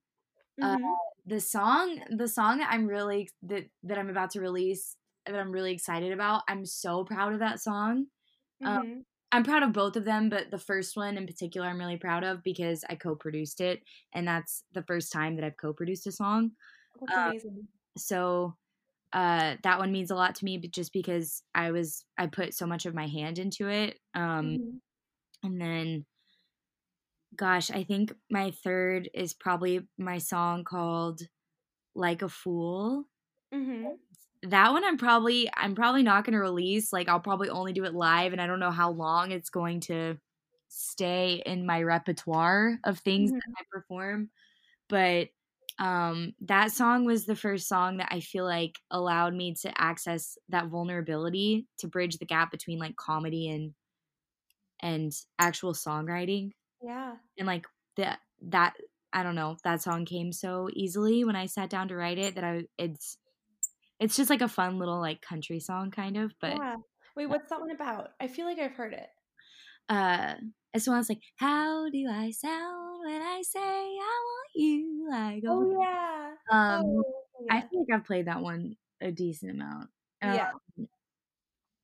[0.62, 0.84] Uh, mm-hmm.
[0.84, 0.90] Uh,
[1.26, 4.96] the song, the song that I'm really that that I'm about to release
[5.26, 6.44] that I'm really excited about.
[6.48, 8.06] I'm so proud of that song.
[8.64, 8.92] Um, mm-hmm.
[8.92, 11.98] Um, I'm proud of both of them, but the first one in particular, I'm really
[11.98, 13.82] proud of because I co-produced it,
[14.14, 16.52] and that's the first time that I've co-produced a song.
[17.02, 17.68] That's um, amazing.
[17.98, 18.56] So
[19.16, 22.68] uh, that one means a lot to me just because I was I put so
[22.68, 23.98] much of my hand into it.
[24.14, 25.48] Um, mm-hmm.
[25.48, 26.06] And then,
[27.34, 31.22] gosh, I think my third is probably my song called
[31.96, 33.06] "Like a Fool."
[33.54, 33.88] Mm-hmm.
[34.50, 36.92] That one I'm probably I'm probably not going to release.
[36.92, 39.80] Like I'll probably only do it live, and I don't know how long it's going
[39.82, 40.18] to
[40.68, 43.38] stay in my repertoire of things mm-hmm.
[43.38, 44.30] that I perform.
[44.90, 45.30] But
[45.78, 50.38] um, that song was the first song that I feel like allowed me to access
[50.50, 53.74] that vulnerability to bridge the gap between like comedy and
[54.82, 56.52] and actual songwriting.
[56.82, 57.16] Yeah.
[57.38, 57.66] And like
[57.98, 58.74] that that
[59.12, 62.36] I don't know, that song came so easily when I sat down to write it
[62.36, 63.18] that I it's
[64.00, 66.76] it's just like a fun little like country song kind of, but Yeah.
[67.18, 68.10] Wait, what's that one about?
[68.20, 69.10] I feel like I've heard it.
[69.90, 70.36] Uh
[70.88, 75.80] one that's like, How do I sound when I say I want you like Oh
[75.80, 76.32] yeah.
[76.52, 77.04] Um oh,
[77.46, 77.56] yeah.
[77.56, 79.90] I feel like I've played that one a decent amount.
[80.22, 80.52] Yeah.
[80.78, 80.88] Um,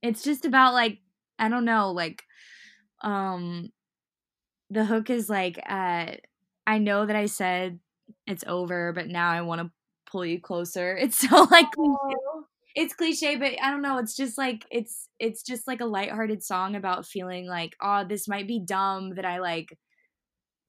[0.02, 1.00] it's just about like
[1.40, 2.24] I don't know, like
[3.02, 3.72] um
[4.70, 6.12] the hook is like uh
[6.68, 7.80] I know that I said
[8.28, 9.72] it's over, but now I want to
[10.10, 10.96] pull you closer.
[11.02, 12.31] It's so like oh
[12.76, 13.98] it's cliche, but I don't know.
[13.98, 18.28] It's just like it's it's just like a lighthearted song about feeling like, oh, this
[18.28, 19.78] might be dumb that I like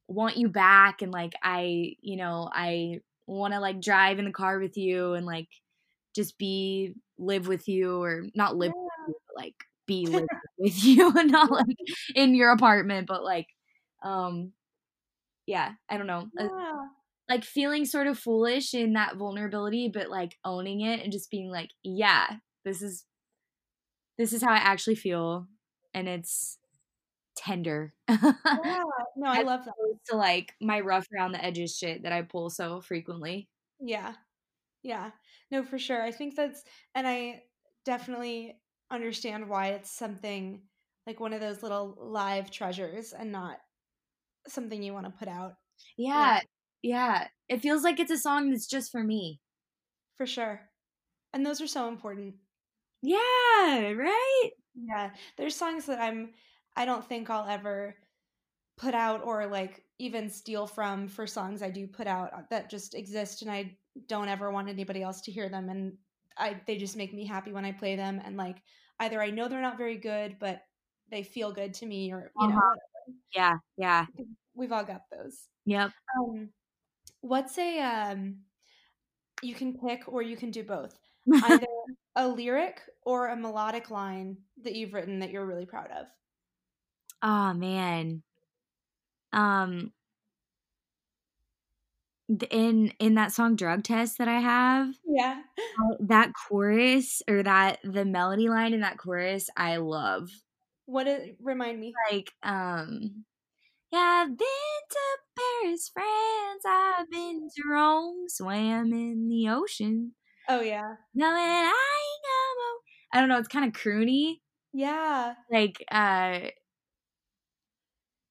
[0.09, 4.31] want you back and like I, you know, I want to like drive in the
[4.33, 5.49] car with you and like
[6.15, 8.83] just be live with you or not live Yeah.
[9.07, 9.55] with you, but like
[9.87, 11.77] be live with you and not like
[12.15, 13.47] in your apartment, but like
[14.03, 14.53] um
[15.47, 16.29] yeah, I don't know.
[16.39, 16.89] uh, Yeah.
[17.33, 21.51] Like feeling sort of foolish in that vulnerability, but like owning it and just being
[21.51, 22.27] like, yeah,
[22.65, 23.07] this is
[24.19, 25.49] this is how I actually feel,
[25.95, 26.59] and it's
[27.37, 27.95] tender.
[28.09, 28.83] Yeah.
[29.17, 29.75] No, I love that.
[30.11, 33.49] to like my rough around the edges shit that I pull so frequently.
[33.81, 34.15] Yeah.
[34.83, 35.11] Yeah.
[35.51, 36.03] No, for sure.
[36.03, 36.63] I think that's,
[36.95, 37.43] and I
[37.85, 38.59] definitely
[38.91, 40.63] understand why it's something
[41.07, 43.59] like one of those little live treasures and not
[44.49, 45.55] something you want to put out.
[45.97, 46.41] Yeah,
[46.83, 47.29] yeah.
[47.49, 49.41] It feels like it's a song that's just for me.
[50.19, 50.61] For sure.
[51.33, 52.35] And those are so important.
[53.03, 54.51] Yeah, right?
[54.75, 55.11] Yeah.
[55.37, 56.31] There's songs that I'm,
[56.77, 57.97] I don't think I'll ever
[58.79, 62.71] put out or like even steal from for songs I do put out uh, that
[62.71, 63.77] just exist and I
[64.09, 65.93] don't ever want anybody else to hear them and
[66.39, 68.57] I they just make me happy when I play them and like
[69.01, 70.63] either I know they're not very good but
[71.11, 72.61] they feel good to me or you know Uh-huh.
[72.61, 73.19] whatever.
[73.35, 74.07] Yeah, yeah.
[74.55, 75.39] we've all got those.
[75.67, 75.93] Yep.
[76.19, 76.49] Um
[77.23, 78.39] what's a um
[79.43, 80.99] you can pick or you can do both.
[81.41, 81.67] Either
[82.17, 86.07] a lyric or a melodic line that you've written that you're really proud of.
[87.23, 88.23] oh man.
[89.33, 89.93] Um
[92.51, 95.43] in in that song drug test that I have, Yeah.
[95.59, 100.31] Uh, that chorus or that the melody line in that chorus I love.
[100.87, 101.95] What it remind me?
[102.11, 103.25] Like um
[103.93, 104.47] yeah, I've been
[104.91, 104.99] to
[105.37, 110.13] Paris, France, I've been to Rome, swam in the ocean.
[110.49, 110.95] Oh yeah.
[111.15, 112.81] Knowing I ain't come home.
[113.13, 114.41] I don't know, it's kind of croony.
[114.73, 115.35] Yeah.
[115.51, 116.49] Like uh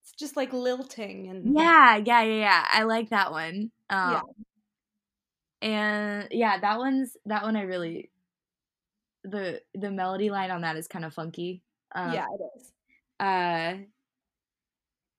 [0.01, 2.65] It's just like lilting and yeah, yeah, yeah, yeah.
[2.69, 3.71] I like that one.
[3.89, 4.21] Um Yeah.
[5.61, 8.09] and yeah, that one's that one I really
[9.23, 11.61] the the melody line on that is kind of funky.
[11.93, 12.71] Um, yeah, it is.
[13.19, 13.85] Uh,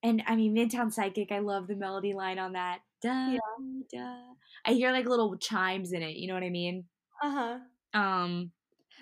[0.02, 2.80] and I mean, Midtown Psychic, I love the melody line on that.
[3.02, 3.36] Da,
[3.92, 4.16] da.
[4.64, 6.16] I hear like little chimes in it.
[6.16, 6.84] You know what I mean?
[7.22, 7.58] Uh-huh.
[7.94, 8.50] Um,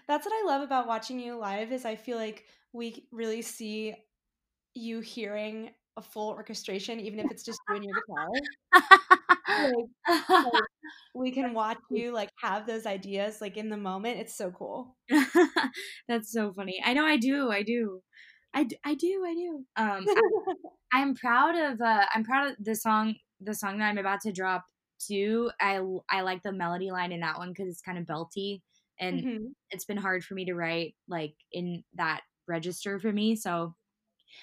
[0.06, 3.94] That's what I love about watching you live is I feel like we really see
[4.74, 8.28] you hearing a full orchestration, even if it's just you and your guitar.
[9.48, 10.54] Like,
[11.14, 14.20] we can watch you like have those ideas like in the moment.
[14.20, 14.96] It's so cool.
[16.08, 16.80] That's so funny.
[16.84, 17.50] I know I do.
[17.50, 18.00] I do.
[18.52, 19.24] I, d- I do.
[19.26, 19.64] I do.
[19.76, 20.20] Um, I,
[20.92, 21.80] I'm proud of.
[21.80, 23.14] Uh, I'm proud of the song.
[23.40, 24.64] The song that I'm about to drop
[24.98, 25.50] too.
[25.60, 28.60] I I like the melody line in that one because it's kind of belty,
[28.98, 29.38] and Mhm.
[29.70, 33.36] it's been hard for me to write like in that register for me.
[33.36, 33.74] So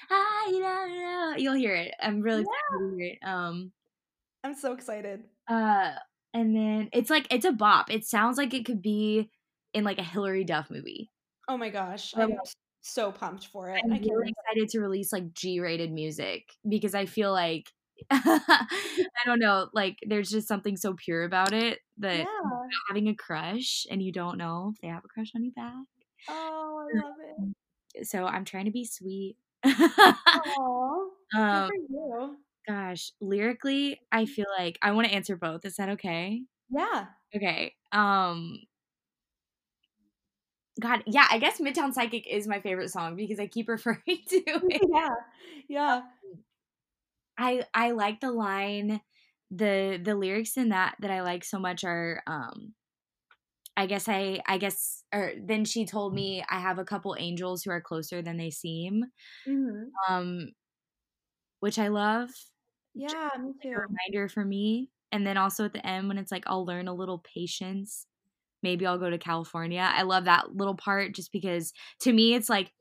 [0.09, 1.33] I don't know.
[1.37, 1.93] You'll hear it.
[2.01, 3.19] I'm really excited to hear it.
[3.27, 3.71] Um.
[4.43, 5.23] I'm so excited.
[5.47, 5.91] Uh.
[6.33, 7.89] And then it's like it's a bop.
[7.91, 9.29] It sounds like it could be
[9.73, 11.09] in like a Hilary Duff movie.
[11.47, 12.13] Oh my gosh.
[12.15, 12.39] I'm like,
[12.87, 13.81] so pumped for it.
[13.83, 17.69] I'm really excited to release like G-rated music because I feel like
[18.11, 18.65] I
[19.25, 22.25] don't know, like there's just something so pure about it that Yeah.
[22.89, 25.73] having a crush and you don't know if they have a crush on you back.
[26.29, 27.15] Oh, I love
[27.95, 28.07] it.
[28.07, 29.37] So I'm trying to be sweet.
[29.65, 31.05] Aw.
[31.31, 32.37] Good um, for you.
[32.67, 35.65] gosh, lyrically, I feel like I want to answer both.
[35.65, 36.43] Is that okay?
[36.69, 37.05] Yeah.
[37.35, 37.73] Okay.
[37.91, 38.59] Um
[40.79, 44.43] God, yeah, I guess Midtown Psychic is my favorite song because I keep referring to
[44.69, 44.83] it.
[44.87, 45.09] Yeah.
[45.67, 46.01] Yeah.
[47.37, 49.01] I I like the line
[49.51, 52.73] the the lyrics in that that I like so much are um
[53.75, 57.63] I guess I I guess or then she told me I have a couple angels
[57.63, 59.05] who are closer than they seem
[59.45, 60.51] hmm um
[61.59, 62.31] which I love
[62.93, 63.79] Yeah, me a too.
[63.79, 66.93] reminder for me and then also at the end when it's like I'll learn a
[66.93, 68.07] little patience
[68.63, 72.49] maybe I'll go to California I love that little part just because to me it's
[72.49, 72.71] like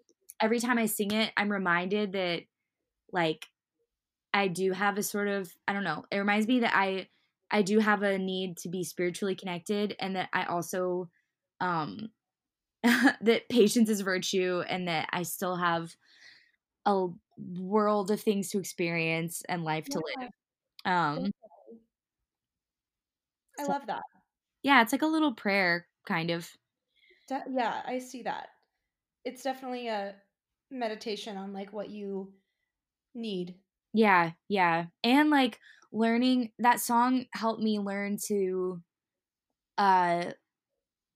[0.40, 2.42] every time I sing it I'm reminded that
[3.12, 3.46] like
[4.36, 6.04] I do have a sort of I don't know.
[6.10, 7.08] It reminds me that I
[7.50, 11.08] I do have a need to be spiritually connected and that I also
[11.60, 12.10] um
[12.82, 15.96] that patience is virtue and that I still have
[16.84, 17.08] a
[17.38, 20.30] world of things to experience and life to live.
[20.84, 21.30] Um
[23.58, 24.02] I love that.
[24.66, 26.52] Yeah, it's like a little prayer kind of.
[27.28, 28.50] De- yeah, I see that.
[29.24, 30.22] It's definitely a
[30.70, 32.34] meditation on like what you
[33.14, 33.60] need.
[33.92, 34.86] Yeah, yeah.
[35.02, 35.58] And like
[35.92, 38.82] learning that song helped me learn to
[39.78, 40.32] uh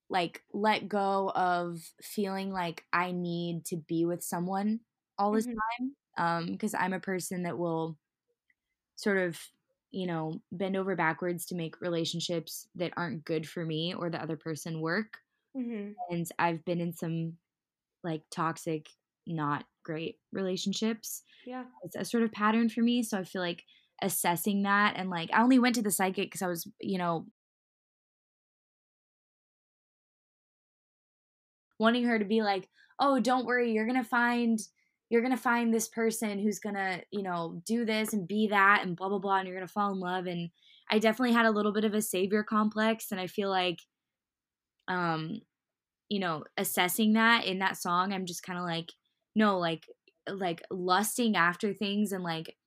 [0.09, 4.81] like let go of feeling like I need to be with someone
[5.17, 5.61] all the Mhm.
[5.79, 7.97] time um because I'm a person that will
[8.95, 9.39] sort of
[9.91, 14.21] you know bend over backwards to make relationships that aren't good for me or the
[14.21, 15.19] other person work
[15.53, 15.95] Mhm.
[16.09, 17.37] and i've been in some
[18.03, 18.87] like toxic
[19.27, 21.65] not great relationships Yeah.
[21.83, 23.63] it's a sort of pattern for me so i feel like
[24.01, 27.27] assessing that and like i only went to the psychic because i was you know
[31.79, 32.69] wanting her to be like
[32.99, 34.59] oh don't worry you're gonna find
[35.11, 38.97] you're gonna find this person who's gonna you know do this and be that and
[38.97, 40.51] blah blah blah and you're gonna fall in love and
[40.91, 43.81] i definitely had a little bit of a savior complex and i feel like
[44.87, 45.41] um
[46.09, 48.93] you know assessing that in that song i'm just kind of like
[49.35, 49.87] no like
[50.29, 52.57] like lusting after things and like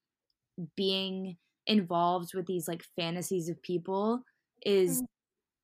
[0.76, 1.36] being
[1.66, 4.22] involved with these like fantasies of people
[4.64, 5.06] is Mhm.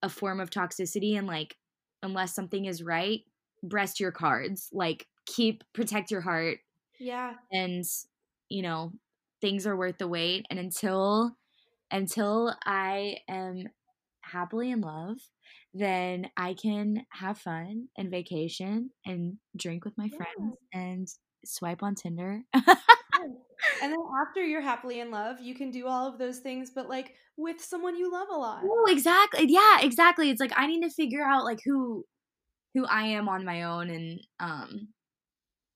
[0.03, 1.57] a form of toxicity and like
[2.03, 3.23] unless something is right
[3.63, 6.59] breast your cards like keep protect your heart
[7.01, 7.39] Yeah.
[7.53, 7.85] and
[8.49, 8.93] you know
[9.41, 11.33] things are worth the wait and until
[11.91, 13.65] until i am
[14.23, 15.17] happily in love
[15.75, 20.17] then i can have fun and vacation and drink with my Yeah.
[20.17, 21.09] friends and
[21.45, 22.43] swipe on tinder
[23.81, 26.89] And then after you're happily in love, you can do all of those things, but
[26.89, 28.71] like with someone you love a lot.
[28.71, 29.47] Oh, exactly.
[29.49, 30.31] Yeah, exactly.
[30.31, 32.05] It's like I need to figure out like who
[32.75, 34.89] who I am on my own and um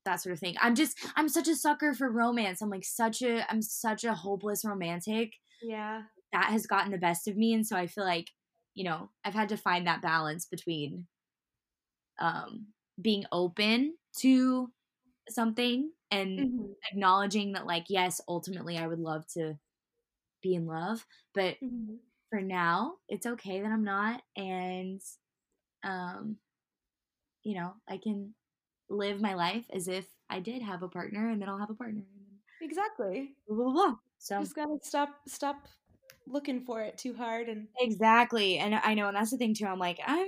[0.04, 0.56] that sort of thing.
[0.60, 2.62] I'm just I'm such a sucker for romance.
[2.62, 5.34] I'm like such a I'm such a hopeless romantic.
[5.60, 6.04] Yeah.
[6.32, 8.30] That has gotten the best of me and so I feel like,
[8.74, 11.06] you know, I've had to find that balance between
[12.18, 12.68] um
[13.00, 14.72] being open to
[15.28, 16.74] something and Mhm.
[16.92, 19.58] acknowledging that like yes, ultimately I would love to
[20.42, 21.98] be in love, but Mhm.
[22.30, 25.00] for now it's okay that i'm not and
[25.84, 26.38] um
[27.42, 28.34] you know i can
[28.88, 31.74] live my life as if i did have a partner and then i'll have a
[31.74, 32.02] partner
[32.60, 33.34] Exactly.
[33.48, 35.68] blah blah blah so Just gotta stop stop
[36.26, 39.66] looking for it too hard and exactly and i know and that's the thing too
[39.66, 40.26] i'm like i'm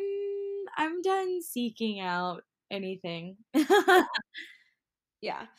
[0.76, 3.36] i'm done seeking out anything
[5.20, 5.46] yeah.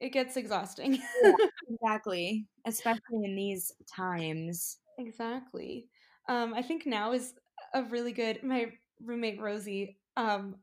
[0.00, 0.98] It gets exhausting.
[1.22, 1.32] Yeah.
[1.68, 5.88] exactly especially in these times exactly.
[6.26, 7.34] Um, I think now is
[7.74, 8.72] a really good my
[9.04, 10.56] roommate Rosie um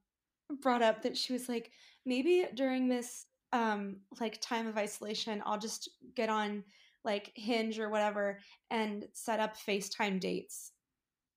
[0.62, 1.72] brought up that she was like,
[2.06, 6.64] maybe during this um like time of isolation, I'll just get on
[7.04, 8.40] like Hinge or whatever
[8.70, 10.72] and set up FaceTime dates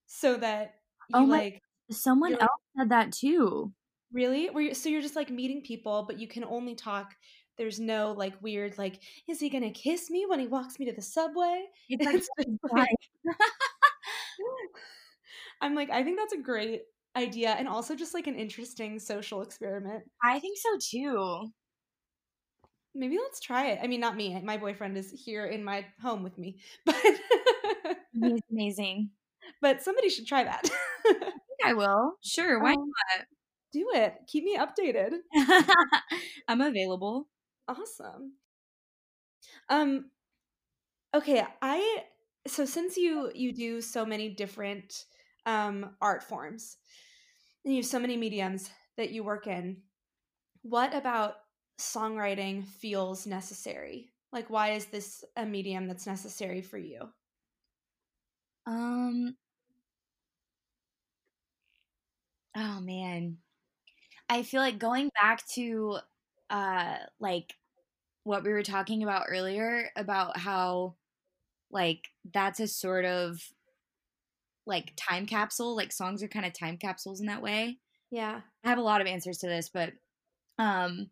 [0.07, 0.75] so that
[1.09, 3.73] you oh my like someone else said that too
[4.13, 7.15] really where you so you're just like meeting people, but you can only talk.
[7.59, 10.93] There's no like weird like, is he gonna kiss me when he walks me to
[10.93, 11.65] the subway?
[11.89, 12.89] it's like It's like
[15.61, 16.83] I'm like, I think that's a great
[17.17, 20.05] idea and also just like an interesting social experiment.
[20.23, 21.51] i think so too
[22.95, 23.79] Maybe let's try it.
[23.83, 24.41] I mean, not me.
[24.43, 26.97] My boyfriend is here in my home with me, but
[28.13, 29.11] he's amazing
[29.61, 30.63] but somebody should try that.
[31.07, 32.15] I think I will.
[32.23, 32.93] Sure, why Um,
[33.73, 34.15] do it.
[34.29, 35.13] Keep me updated.
[36.49, 37.29] I'm available.
[37.69, 38.35] Awesome.
[39.69, 40.11] Um
[41.15, 42.05] okay, I
[42.47, 45.05] so since you you do so many different
[45.47, 46.77] um art forms
[47.65, 49.79] and you have so many mediums that you work in,
[50.63, 51.37] what about
[51.81, 54.11] songwriting feels necessary?
[54.33, 57.11] Like why is this a medium that's necessary for you?
[58.67, 59.37] Um
[62.57, 63.39] oh man.
[64.29, 65.99] I feel like going back to
[66.51, 67.55] uh like
[68.25, 70.97] what we were talking about earlier about how
[71.71, 73.41] like that's a sort of
[74.67, 77.81] like time capsule, like songs are kind of time capsules in that way.
[78.11, 78.43] Yeah.
[78.65, 79.95] I have a lot of answers to this, but
[80.59, 81.11] um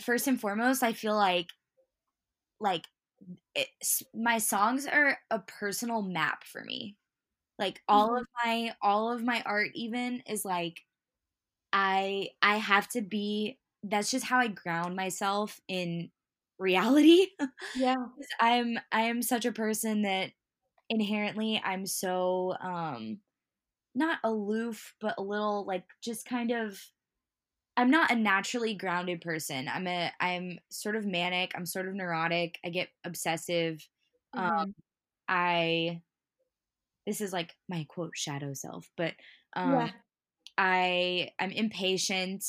[0.00, 1.48] first and foremost, I feel like
[2.60, 2.86] like
[4.14, 6.96] my songs are a personal map for me.
[7.58, 8.18] Like all Mhm.
[8.18, 10.82] of my all of my art even is like
[11.72, 16.12] I I have to be that's just how I ground myself in
[16.58, 17.28] reality.
[17.74, 18.06] Yeah.
[18.40, 20.32] I'm I am such a person that
[20.90, 23.20] inherently I'm so um
[23.94, 26.82] not aloof but a little like just kind of
[27.76, 29.68] I'm not a naturally grounded person.
[29.68, 33.88] I'm a I'm sort of manic, I'm sort of neurotic, I get obsessive.
[34.36, 34.74] Um Mhm.
[35.28, 36.02] I
[37.06, 39.14] this is like my quote shadow self, but
[39.54, 40.02] um Yeah.
[40.58, 42.44] I I'm impatient.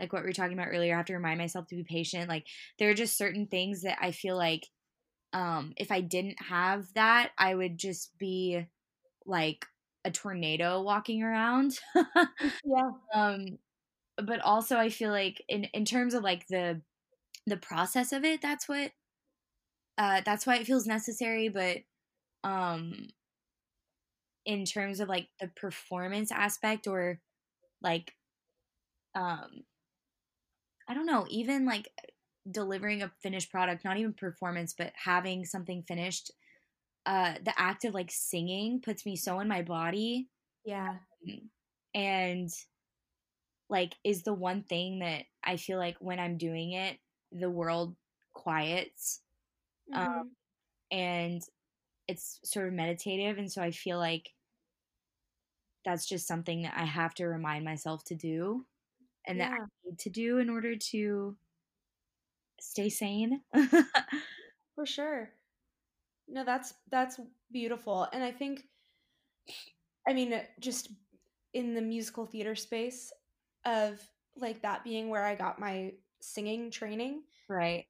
[0.00, 2.28] Like what we were talking about earlier, I have to remind myself to be patient.
[2.28, 2.46] Like
[2.78, 4.68] there are just certain things that I feel like
[5.34, 8.66] um if I didn't have that, I would just be
[9.26, 9.66] like
[10.04, 11.80] a tornado walking around.
[12.64, 12.90] Yeah.
[13.14, 13.58] um
[14.16, 16.82] but also I feel like in in terms of like the
[17.46, 18.92] the process of it, that's what
[19.98, 21.48] uh, that's why it feels necessary.
[21.48, 21.78] But
[22.44, 23.08] um,
[24.44, 27.20] in terms of like the performance aspect or
[27.82, 28.14] like
[29.14, 29.64] um
[30.88, 31.88] I don't know, even like
[32.50, 36.30] delivering a finished product, not even performance, but having something finished,
[37.06, 40.30] uh the act of like singing puts me so in my body.
[40.64, 40.98] Yeah.
[41.28, 41.50] Um,
[41.94, 42.50] and
[43.68, 47.00] like is the one thing that I feel like when I'm doing it,
[47.32, 47.96] the world
[48.32, 49.22] quiets.
[49.92, 50.06] Um, Mhm.
[50.18, 50.36] Um
[50.92, 51.42] and
[52.08, 54.34] it's sort of meditative and so I feel like
[55.84, 58.66] that's just something that I have to remind myself to do
[59.26, 59.52] and that
[59.84, 61.38] I need to do in order to
[62.60, 63.40] stay sane.
[64.74, 65.30] for sure.
[66.28, 67.20] No, that's that's
[67.52, 68.08] beautiful.
[68.12, 68.64] And I think
[70.08, 70.90] I mean uh, just
[71.52, 73.12] in the musical theater space
[73.64, 74.00] of
[74.36, 77.84] like that being where I got my singing training, right.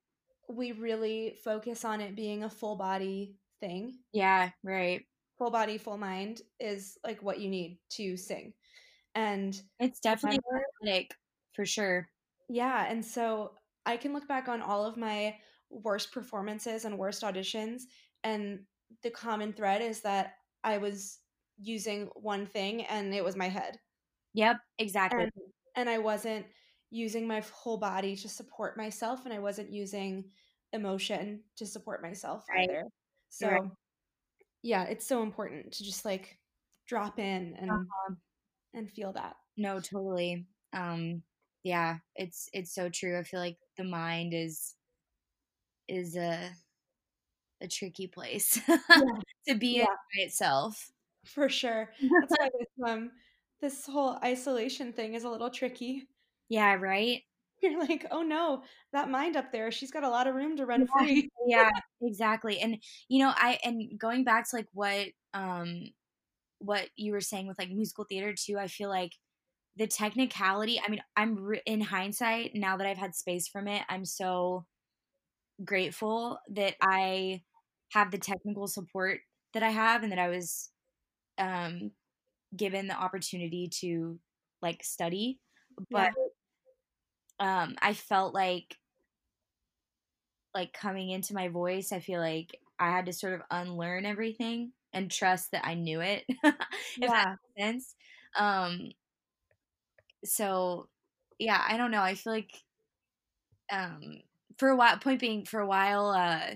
[0.49, 3.95] we really focus on it being a full body thing.
[4.12, 5.03] Yeah, right.
[5.39, 8.53] Full body, full mind is like what you need to sing.
[9.15, 10.41] And It's definitely
[10.83, 11.15] athletic
[11.55, 12.09] for sure.
[12.49, 13.53] Yeah, and so
[13.87, 15.39] I can look back on all of my
[15.70, 17.82] worst performances and worst auditions,
[18.22, 18.66] and
[19.03, 21.20] the common thread is that I was
[21.59, 23.80] using one thing and it was my head.
[24.35, 25.26] Yep, exactly.
[25.26, 26.47] And and I wasn't
[26.91, 30.30] using my whole body to support myself and I wasn't using
[30.72, 32.70] emotion to support myself Right.
[32.70, 32.85] either.
[33.28, 33.62] So Right.
[34.62, 36.41] yeah, it's so important to just like
[36.87, 38.14] drop in and Uh-huh.
[38.74, 39.37] and feel that.
[39.57, 40.47] No, totally.
[40.72, 41.22] Um
[41.62, 43.18] yeah, it's it's so true.
[43.18, 44.77] I feel like the mind is
[45.89, 46.53] is a
[47.61, 48.61] a tricky place
[49.49, 49.97] to be in Yeah.
[50.14, 50.91] by itself.
[51.27, 51.93] For sure.
[52.20, 53.12] That's why this um
[53.61, 56.09] this whole isolation thing is a little tricky.
[56.49, 57.22] Yeah, right?
[57.62, 60.66] You're like, "Oh no, that mind up there, she's got a lot of room to
[60.66, 61.70] run Yeah, free." yeah,
[62.03, 62.59] exactly.
[62.61, 65.91] And you know, I and going back to like what um
[66.59, 69.12] what you were saying with like musical theater too, I feel like
[69.77, 73.83] the technicality, I mean, I'm re- in hindsight now that I've had space from it,
[73.89, 74.66] I'm so
[75.64, 77.45] grateful that I
[77.93, 79.20] have the technical support
[79.53, 80.70] that I have and that I was
[81.39, 81.93] um
[82.57, 84.20] given the opportunity to
[84.62, 85.41] like study.
[85.91, 86.11] But
[87.39, 88.79] um I felt like
[90.55, 94.72] like coming into my voice, I feel like I had to sort of unlearn everything
[94.93, 96.25] and trust that I knew it.
[97.03, 97.37] if that Yeah.
[97.57, 97.95] makes sense.
[98.37, 98.91] Um
[100.25, 100.89] so
[101.39, 102.03] yeah, I don't know.
[102.03, 102.64] I feel like
[103.70, 104.20] um
[104.59, 106.55] for a while point being for a while uh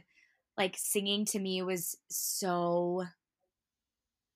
[0.59, 3.05] like singing to me was so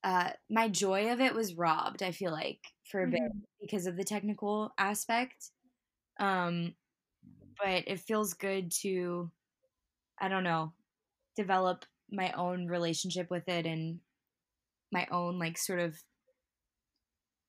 [0.05, 3.43] uh my joy of it was robbed, I feel like, for a bit Mhm.
[3.61, 5.51] because of the technical aspect.
[6.21, 6.77] Um
[7.59, 9.31] but it feels good to
[10.19, 10.75] I don't know,
[11.37, 14.01] develop my own relationship with it and
[14.93, 16.03] my own like sort of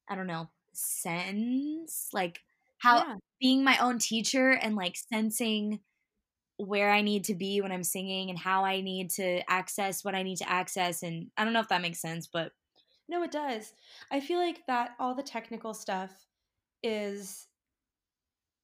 [0.07, 2.41] I don't know, sense, like
[2.80, 3.17] how Yeah.
[3.39, 5.82] being my own teacher and like sensing
[6.57, 10.15] where I need to be when I'm singing and how I need to access what
[10.15, 12.53] I need to access and I don't know if that makes sense, but
[13.07, 13.74] No, it does.
[14.11, 16.28] I feel like that all the technical stuff
[16.82, 17.47] is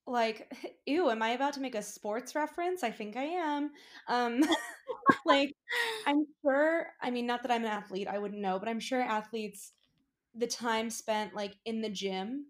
[0.07, 0.51] like,
[0.86, 2.84] ew, am I about to make a sports reference?
[2.84, 3.72] I think I am.
[4.07, 4.41] Um
[5.26, 5.51] like
[6.07, 9.01] I'm sure, I mean, not that I'm an athlete, I wouldn't know, but I'm sure
[9.01, 9.74] athletes
[10.39, 12.45] the time spent like in the gym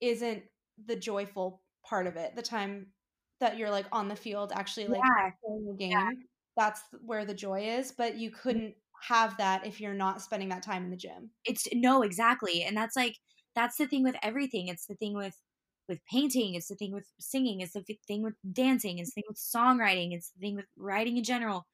[0.00, 0.42] isn't
[0.86, 2.36] the joyful part of it.
[2.36, 2.88] The time
[3.40, 6.24] that you're like on the field actually like yeah, playing the game,
[6.56, 8.40] that's where the joy is, but you mm-hmm.
[8.40, 11.30] couldn't have that if you're not spending that time in the gym.
[11.44, 13.14] it's no exactly and that's like
[13.54, 15.36] that's the thing with everything it's the thing with
[15.86, 19.28] with painting it's the thing with singing it's the thing with dancing it's the thing
[19.28, 21.66] with songwriting it's the thing with writing in general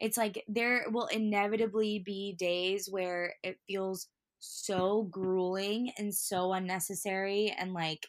[0.00, 4.08] it's like there will inevitably be days where it feels
[4.44, 8.08] so grueling and so unnecessary and like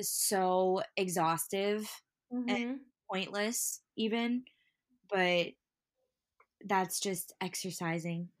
[0.00, 2.88] so exhaustive Mhm.
[3.10, 4.44] pointless even
[5.08, 5.48] but
[6.64, 8.30] that's just exercising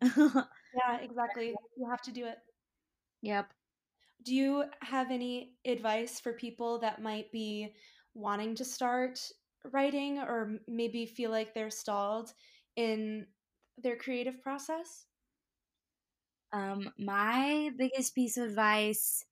[0.72, 1.58] Yeah, exactly.
[1.76, 2.38] You have to do it.
[3.20, 3.52] yep
[4.22, 7.74] Do you have any advice for people that might be
[8.14, 9.32] wanting to start
[9.64, 12.32] writing or maybe feel like they're stalled
[12.76, 13.26] in
[13.76, 15.07] their creative process?
[16.52, 19.24] Um, my biggest piece of advice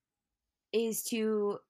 [0.73, 1.61] is to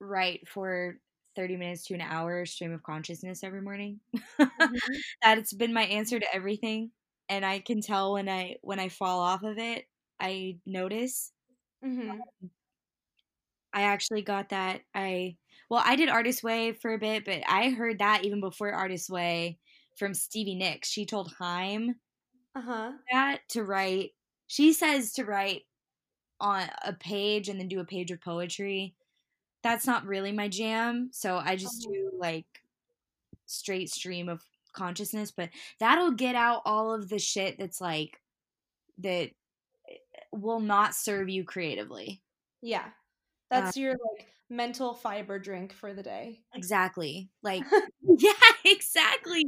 [0.00, 1.00] write for
[1.36, 4.00] 30 minutes to an hour stream of consciousness every morning.
[4.58, 5.02] Mhm.
[5.22, 6.92] That's been my answer to everything.
[7.28, 9.86] And I can tell when I when I fall off of it,
[10.20, 11.32] I notice.
[11.82, 12.32] Mhm.
[13.72, 17.70] I actually got that I well, I did Artist Way for a bit, but I
[17.70, 19.58] heard that even before Artist Way
[19.96, 20.88] from Stevie Nicks.
[20.90, 21.98] She told Haim
[22.54, 22.92] Uh-huh.
[23.10, 24.12] that to write.
[24.52, 25.62] She says to write
[26.38, 28.94] on a page and then do a page of poetry.
[29.62, 31.94] That's not really my jam, so I just Uh-huh.
[31.94, 32.44] do like
[33.46, 34.44] straight stream of
[34.74, 35.48] consciousness, but
[35.78, 38.20] that'll get out all of the shit that's like
[38.98, 39.30] that
[40.32, 42.20] will not serve you creatively.
[42.60, 42.90] Yeah.
[43.48, 46.44] That's your like mental fiber drink for the day.
[46.54, 47.30] Exactly.
[47.42, 47.64] Like
[48.02, 48.32] yeah,
[48.66, 49.46] exactly.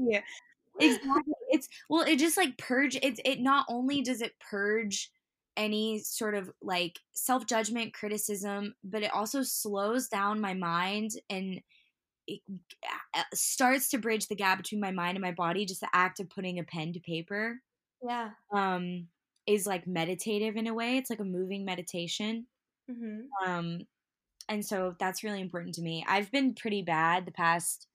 [0.81, 1.01] Exactly.
[1.51, 5.11] It's well, it just like purge it's it not only does it purge
[5.57, 11.61] any sort of like self-judgment, criticism, but it also slows down my mind and
[12.29, 12.43] it
[13.35, 16.31] starts to bridge the gap between my mind and my body just the act of
[16.31, 17.61] putting a pen to paper
[18.03, 18.35] Yeah.
[18.55, 19.09] um
[19.47, 22.47] is like meditative in a way it's like a moving meditation
[22.89, 23.35] Mhm.
[23.47, 23.81] um
[24.49, 27.89] and so that's really important to me i've been pretty bad the past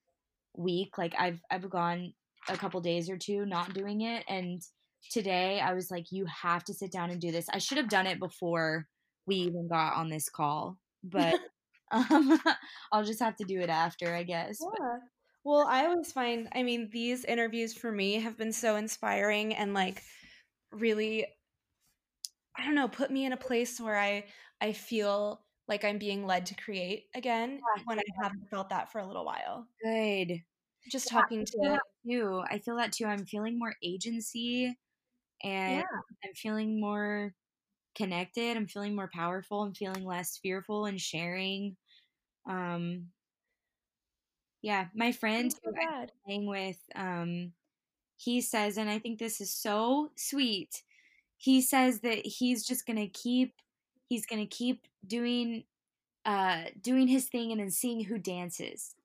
[0.56, 2.14] week like i've i've gone
[2.48, 4.62] a couple days or two not doing it and
[5.10, 7.90] today i was like you have to sit down and do this i should have
[7.90, 8.88] done it before
[9.26, 11.38] we even got on this call but
[11.92, 12.40] um
[12.92, 15.00] i'll just have to do it after i guess but Yeah.
[15.44, 19.74] Well, I always find, I mean, these interviews for me have been so inspiring and
[19.74, 20.04] like
[20.72, 21.28] really
[22.56, 24.28] I don't know, put me in a place where I
[24.62, 28.92] I feel like I'm being led to create again Yeah, when I haven't felt that
[28.92, 29.70] for a little while.
[29.82, 30.44] good
[30.90, 32.42] Just Yeah, talking to too.
[32.50, 33.06] I feel that too.
[33.06, 34.78] I'm feeling more agency
[35.44, 36.02] and Yeah.
[36.26, 37.34] I'm feeling more
[37.96, 38.58] connected.
[38.58, 39.64] I'm feeling more powerful.
[39.64, 41.78] I'm feeling less fearful and sharing.
[42.50, 43.08] Um
[44.62, 47.54] yeah, my friend so who I'm playing with, um,
[48.18, 50.84] he says, and I think this is so sweet.
[51.38, 53.56] He says that he's just gonna keep
[54.10, 55.64] he's gonna keep doing
[56.26, 58.96] uh doing his thing and then seeing who dances.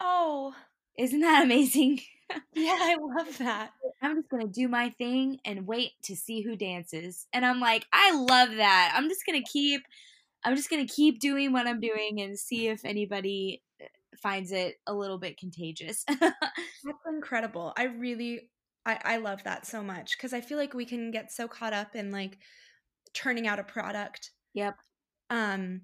[0.00, 0.54] Oh,
[0.98, 2.00] Isn't that amazing?
[2.54, 3.70] yeah, I love that.
[4.02, 7.26] I'm just gonna do my thing and wait to see who dances.
[7.32, 8.92] And I'm like, I love that.
[8.96, 9.82] I'm just gonna keep
[10.44, 13.86] I'm just gonna keep doing what I'm doing and see if anybody uh,
[14.22, 16.04] finds it a little bit contagious.
[16.20, 17.72] That's incredible.
[17.76, 18.50] I really
[18.84, 21.72] I I love that so much cuz I feel like we can get so caught
[21.72, 22.38] up in like
[23.14, 24.30] turning out a product.
[24.54, 24.76] yep.
[25.30, 25.82] Um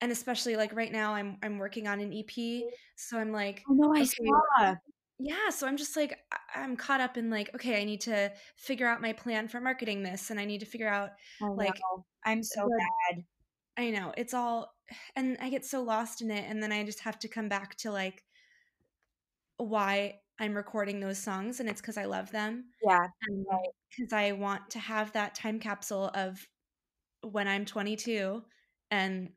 [0.00, 2.62] and especially like right now I'm I'm working on an EP,
[2.96, 4.06] so I'm like Oh no, I okay,
[4.58, 4.74] saw.
[5.20, 6.18] Yeah, so I'm just like
[6.54, 10.02] I'm caught up in like okay, I need to figure out my plan for marketing
[10.02, 11.10] this and I need to figure out
[11.42, 12.04] I like know.
[12.24, 13.24] I'm so the bad.
[13.76, 14.74] I know, it's all
[15.16, 17.76] and I get so lost in it and then I just have to come back
[17.78, 18.24] to like
[19.58, 23.06] why I'm recording those songs and it's cuz I love them Yeah.
[23.22, 24.12] and Right.
[24.12, 26.48] I want to have that time capsule of
[27.22, 28.44] when I'm 22
[28.90, 29.32] and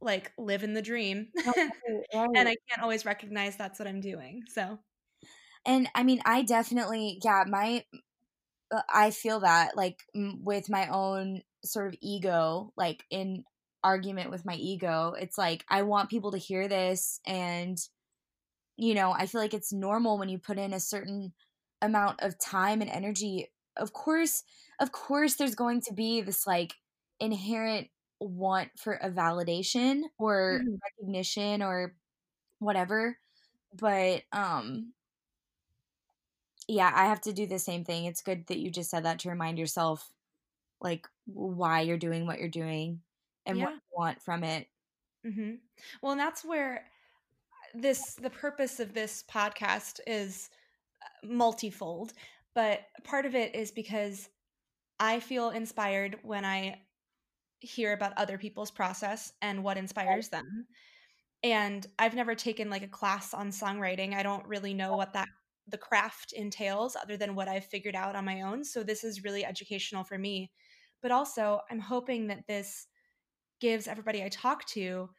[0.00, 1.28] like living the dream.
[1.44, 1.66] Right,
[2.34, 2.48] and.
[2.48, 4.44] I can't always recognize that's what I'm doing.
[4.48, 4.78] So,
[5.66, 7.84] And I mean, I definitely, yeah, my,
[8.72, 13.44] uh, I feel that like m- with my own sort of ego, like in
[13.84, 17.20] argument with my ego, it's like I want people to hear this.
[17.26, 17.78] And,
[18.76, 21.32] you know, I feel like it's normal when you put in a certain
[21.82, 23.52] amount of time and energy.
[23.76, 24.42] Of course,
[24.80, 26.74] of course, there's going to be this like
[27.20, 27.88] inherent
[28.24, 30.80] want for a validation or Mhm.
[30.82, 31.96] recognition or
[32.60, 33.18] whatever.
[33.74, 34.94] But, um,
[36.68, 38.04] yeah, I have to do the same thing.
[38.06, 40.10] It's good that you just said that to remind yourself
[40.80, 43.02] like why you're doing what you're doing
[43.46, 44.68] and what you want from it.
[45.26, 45.54] mm-hmm.
[46.02, 46.86] Well, and that's where
[47.74, 50.50] this the purpose of this podcast is
[51.02, 52.12] uh, multifold,
[52.54, 54.28] but part of it is because
[55.00, 56.80] I feel inspired when I
[57.64, 60.66] hear about other people's process and what inspires them.
[61.42, 64.14] And I've never taken like a class on songwriting.
[64.14, 65.28] I don't really know what that
[65.68, 68.64] the craft entails other than what I've figured out on my own.
[68.64, 70.50] So this is really educational for me.
[71.02, 72.86] But also, I'm hoping that this
[73.60, 75.10] gives everybody I talk to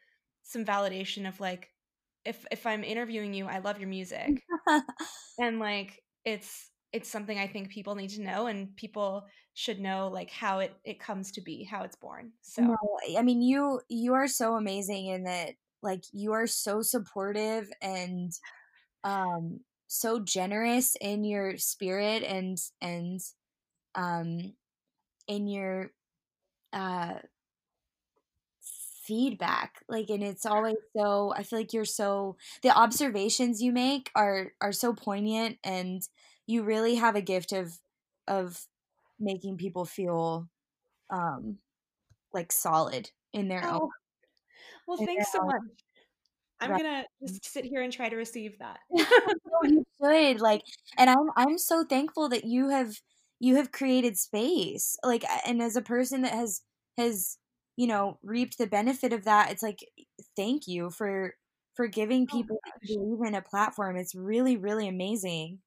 [0.43, 1.71] some validation of like
[2.25, 4.41] if if I'm interviewing you, I love your music.
[5.37, 10.07] And like it's it's something I think people need to know and people should know
[10.07, 12.31] like how it it comes to be, how it's born.
[12.41, 12.77] So, no,
[13.17, 15.49] I mean you you are so amazing in that
[15.83, 18.31] like you are so supportive and
[19.03, 23.19] um so generous in your spirit and and
[23.95, 24.53] um
[25.27, 25.91] in your
[26.71, 27.15] uh
[29.05, 34.09] feedback like and it's always so i feel like you're so the observations you make
[34.15, 36.01] are are so poignant and
[36.47, 37.79] you really have a gift of
[38.27, 38.65] of
[39.19, 40.47] making people feel
[41.09, 41.57] um
[42.33, 43.89] like solid in their own oh,
[44.87, 45.61] well in thanks so own much.
[46.59, 46.81] I'm right.
[46.81, 48.79] gonna just sit here and try to receive that.
[48.91, 49.05] no,
[49.63, 50.61] you should like,
[50.97, 52.95] and I'm I'm so thankful that you have
[53.39, 54.97] you have created space.
[55.03, 56.61] Like, and as a person that has
[56.97, 57.37] has
[57.75, 59.79] you know reaped the benefit of that, it's like
[60.35, 61.35] thank you for
[61.75, 63.97] for giving oh people oh even a platform.
[63.97, 65.59] It's really really amazing.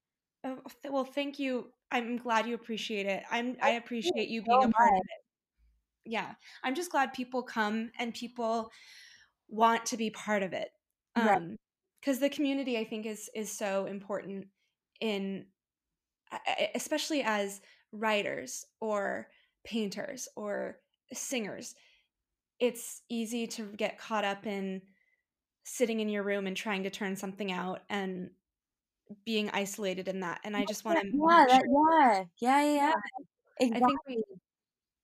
[0.43, 0.57] Oh,
[0.89, 1.71] well, thank you.
[1.91, 3.23] I'm glad you appreciate it.
[3.31, 5.23] I'm I appreciate you being a part of it.
[6.05, 6.33] Yeah,
[6.63, 8.71] I'm just glad people come and people
[9.49, 10.69] want to be part of it.
[11.15, 11.57] Um,
[11.99, 14.47] because the community I think is is so important
[15.01, 15.45] in
[16.75, 17.61] especially as
[17.91, 19.27] writers or
[19.65, 20.77] painters or
[21.13, 21.75] singers.
[22.59, 24.81] It's easy to get caught up in
[25.63, 28.29] sitting in your room and trying to turn something out and
[29.25, 30.41] being isolated in that.
[30.43, 32.93] And I just want to yeah, that, yeah, yeah, yeah, yeah.
[33.59, 33.83] Exactly.
[33.83, 34.23] I think we,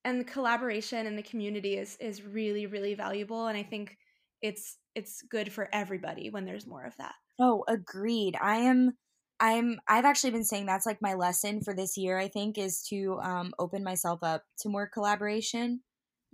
[0.06, 3.98] and the collaboration and the community is is really really valuable, and I think
[4.42, 7.16] it's it's good for everybody when there's more of that.
[7.40, 8.36] Oh, agreed.
[8.42, 8.94] I am
[9.40, 12.84] I'm I've actually been saying that's like my lesson for this year, I think, is
[12.90, 15.82] to um open myself up to more collaboration.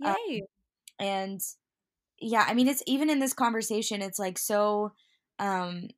[0.04, 0.40] Um, Yay.
[0.40, 0.46] Um,
[1.06, 1.40] and
[2.20, 4.92] yeah, I mean it's even in this conversation, it's like so
[5.38, 5.88] um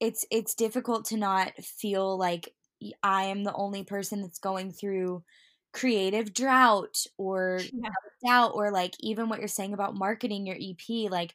[0.00, 2.54] it's it's difficult to not feel like
[3.02, 5.24] I am the only person that's going through
[5.72, 7.90] creative drought or yeah.
[8.24, 11.34] doubt or like even what you're saying about marketing your EP like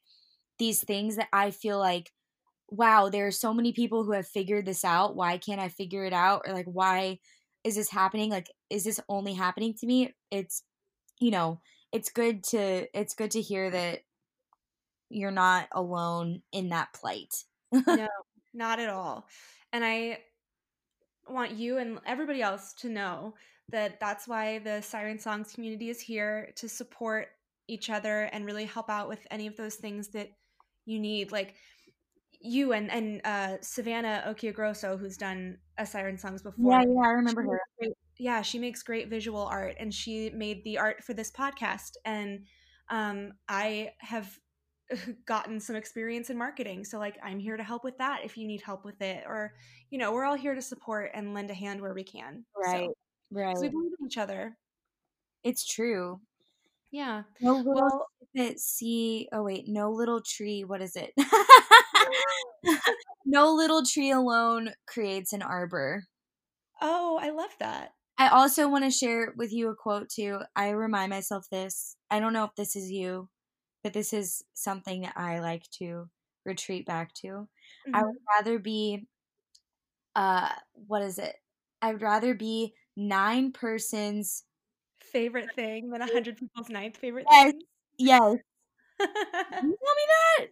[0.57, 2.11] these things that I feel like
[2.70, 5.16] wow there are so many people who have figured this out.
[5.16, 6.43] Why can't I figure it out?
[6.47, 7.20] or like why
[7.64, 8.30] is this happening?
[8.30, 10.14] Like is this only happening to me?
[10.32, 10.64] It's
[11.20, 11.59] you know
[11.91, 13.99] it's good to it's good to hear that
[15.09, 17.36] you're not alone in that plight.
[17.88, 18.07] No
[18.54, 19.28] not at all
[19.72, 20.20] and I
[21.28, 23.34] want you and everybody else to know
[23.70, 27.30] that that's why the Siren Songs community is here to support
[27.68, 30.30] each other and really help out with any of those things that
[30.86, 31.32] you need.
[31.32, 31.56] Like
[32.41, 36.72] you and and uh, Savannah Occhiogrosso, who's done a Siren Songs before.
[36.72, 37.62] Yeah, yeah, I remember her.
[37.80, 41.91] Great, yeah, she makes great visual art, and she made the art for this podcast.
[42.04, 42.45] And
[42.89, 44.38] um, I have
[45.25, 48.47] gotten some experience in marketing, so like I'm here to help with that if you
[48.47, 49.53] need help with it, or
[49.89, 52.45] you know, we're all here to support and lend a hand where we can.
[52.57, 52.89] Right.
[52.89, 52.95] So.
[53.31, 53.55] Right.
[53.59, 54.57] We believe in each other.
[55.43, 56.21] It's true.
[56.91, 57.23] Yeah.
[57.41, 58.07] No little well,
[58.57, 59.27] see.
[59.33, 60.63] Oh wait, no little tree.
[60.63, 61.11] What is it?
[63.25, 66.05] no little tree alone creates an arbor.
[66.81, 67.93] Oh, I love that.
[68.17, 70.39] I also want to share with you a quote too.
[70.55, 71.97] I remind myself this.
[72.11, 73.27] I don't know if this is you,
[73.84, 76.09] but this is something that I like to
[76.45, 77.27] retreat back to.
[77.27, 77.95] Mm-hmm.
[77.95, 79.07] I would rather be
[80.15, 81.36] uh what is it?
[81.81, 84.43] I'd rather be nine persons
[84.99, 87.61] favorite thing than a hundred people's ninth favorite yes, thing.
[87.97, 88.36] Yes.
[88.99, 89.71] you tell me
[90.38, 90.47] that?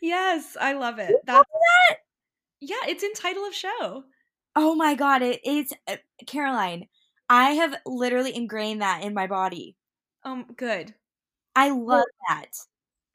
[0.00, 1.14] Yes, I love it.
[1.26, 1.96] That's that.
[2.60, 4.04] Yeah, it's in title of show.
[4.56, 5.96] Oh my god, it, it is uh,
[6.26, 6.86] Caroline.
[7.28, 9.76] I have literally ingrained that in my body.
[10.22, 10.94] Um, good.
[11.56, 12.50] I love that.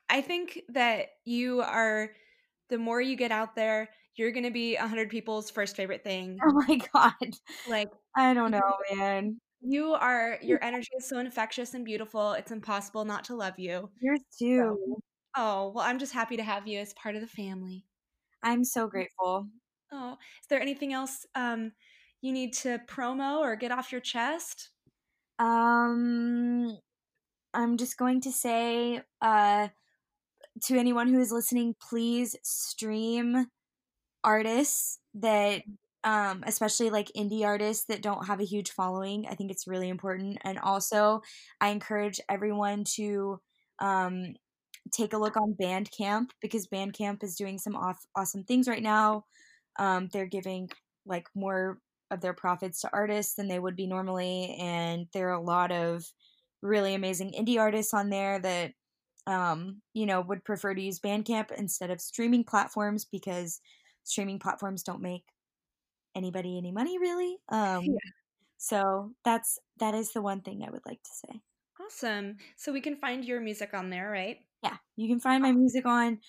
[0.09, 2.11] I think that you are
[2.69, 6.39] the more you get out there, you're gonna be a hundred people's first favorite thing.
[6.45, 7.33] Oh my god!
[7.65, 9.39] Like I don't know, man.
[9.61, 12.33] You are your energy is so infectious and beautiful.
[12.33, 13.89] It's impossible not to love you.
[13.99, 14.77] Yours too.
[14.85, 14.99] So,
[15.35, 17.85] oh well, I'm just happy to have you as part of the family.
[18.41, 19.47] I'm so grateful.
[19.91, 21.71] Oh, is there anything else um,
[22.21, 24.69] you need to promo or get off your chest?
[25.39, 26.77] Um,
[27.53, 29.69] I'm just going to say uh,
[30.65, 33.47] to anyone who is listening, please stream
[34.23, 35.63] artists that
[36.03, 39.25] um especially like indie artists that don't have a huge following.
[39.29, 40.39] I think it's really important.
[40.43, 41.21] And also
[41.61, 43.39] i encourage everyone to
[43.79, 44.35] um
[44.93, 49.25] take a look on bandcamp because bandcamp is doing some off awesome things right now.
[49.79, 50.69] Um they're giving
[51.05, 51.79] like more
[52.11, 55.71] of their profits to artists than they would be normally and there are a lot
[55.71, 56.03] of
[56.61, 58.73] really amazing indie artists on there that
[59.27, 63.61] um you know would prefer to use bandcamp instead of streaming platforms because
[64.03, 65.23] streaming platforms don't make
[66.15, 67.37] anybody any money really.
[67.49, 68.11] Um, yeah.
[68.57, 71.41] So that's that is the one thing I would like to say.
[71.83, 72.37] Awesome.
[72.57, 74.37] So we can find your music on there, right?
[74.63, 76.19] Yeah, you can find my music on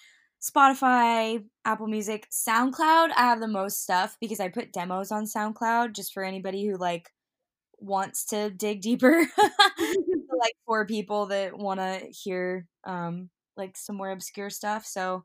[0.40, 3.10] Spotify, Apple Music, SoundCloud.
[3.16, 6.76] I have the most stuff because I put demos on SoundCloud just for anybody who
[6.76, 7.10] like
[7.78, 9.26] wants to dig deeper.
[10.40, 14.86] like for people that want to hear um like some more obscure stuff.
[14.86, 15.24] So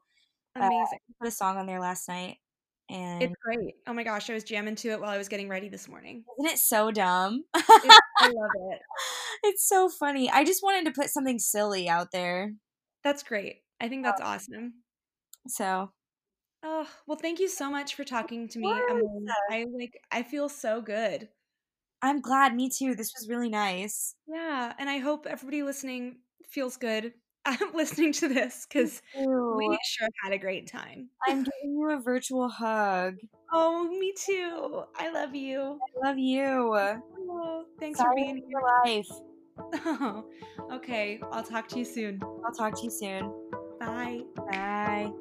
[0.55, 0.99] uh, Amazing.
[1.09, 2.37] I put a song on there last night
[2.89, 3.75] and it's great.
[3.87, 6.23] Oh my gosh, I was jamming to it while I was getting ready this morning.
[6.39, 7.43] Isn't it so dumb?
[7.55, 7.61] I
[8.21, 8.81] love it.
[9.43, 10.29] It's so funny.
[10.29, 12.53] I just wanted to put something silly out there.
[13.03, 13.57] That's great.
[13.79, 14.73] I think that's awesome.
[15.47, 15.91] So
[16.67, 18.73] Oh, well, thank you so much for talking to me.
[18.89, 19.27] Emily.
[19.51, 21.29] I like I feel so good.
[22.05, 22.93] I'm glad, me too.
[22.93, 24.15] This was really nice.
[24.27, 27.13] Yeah, and I hope everybody listening feels good
[27.45, 29.01] I'm listening to this because
[29.55, 31.09] we sure had a great time.
[31.27, 33.15] I'm giving you a virtual hug.
[33.51, 34.83] Oh, me too.
[34.97, 35.79] I love you.
[36.03, 36.41] I love you.
[36.43, 39.07] Oh, thanks Sorry for being in your life.
[39.85, 40.25] Oh,
[40.73, 41.21] okay.
[41.31, 42.19] I'll talk to you soon.
[42.23, 43.31] I'll talk to you soon.
[43.79, 44.23] Bye.
[44.49, 45.11] Bye.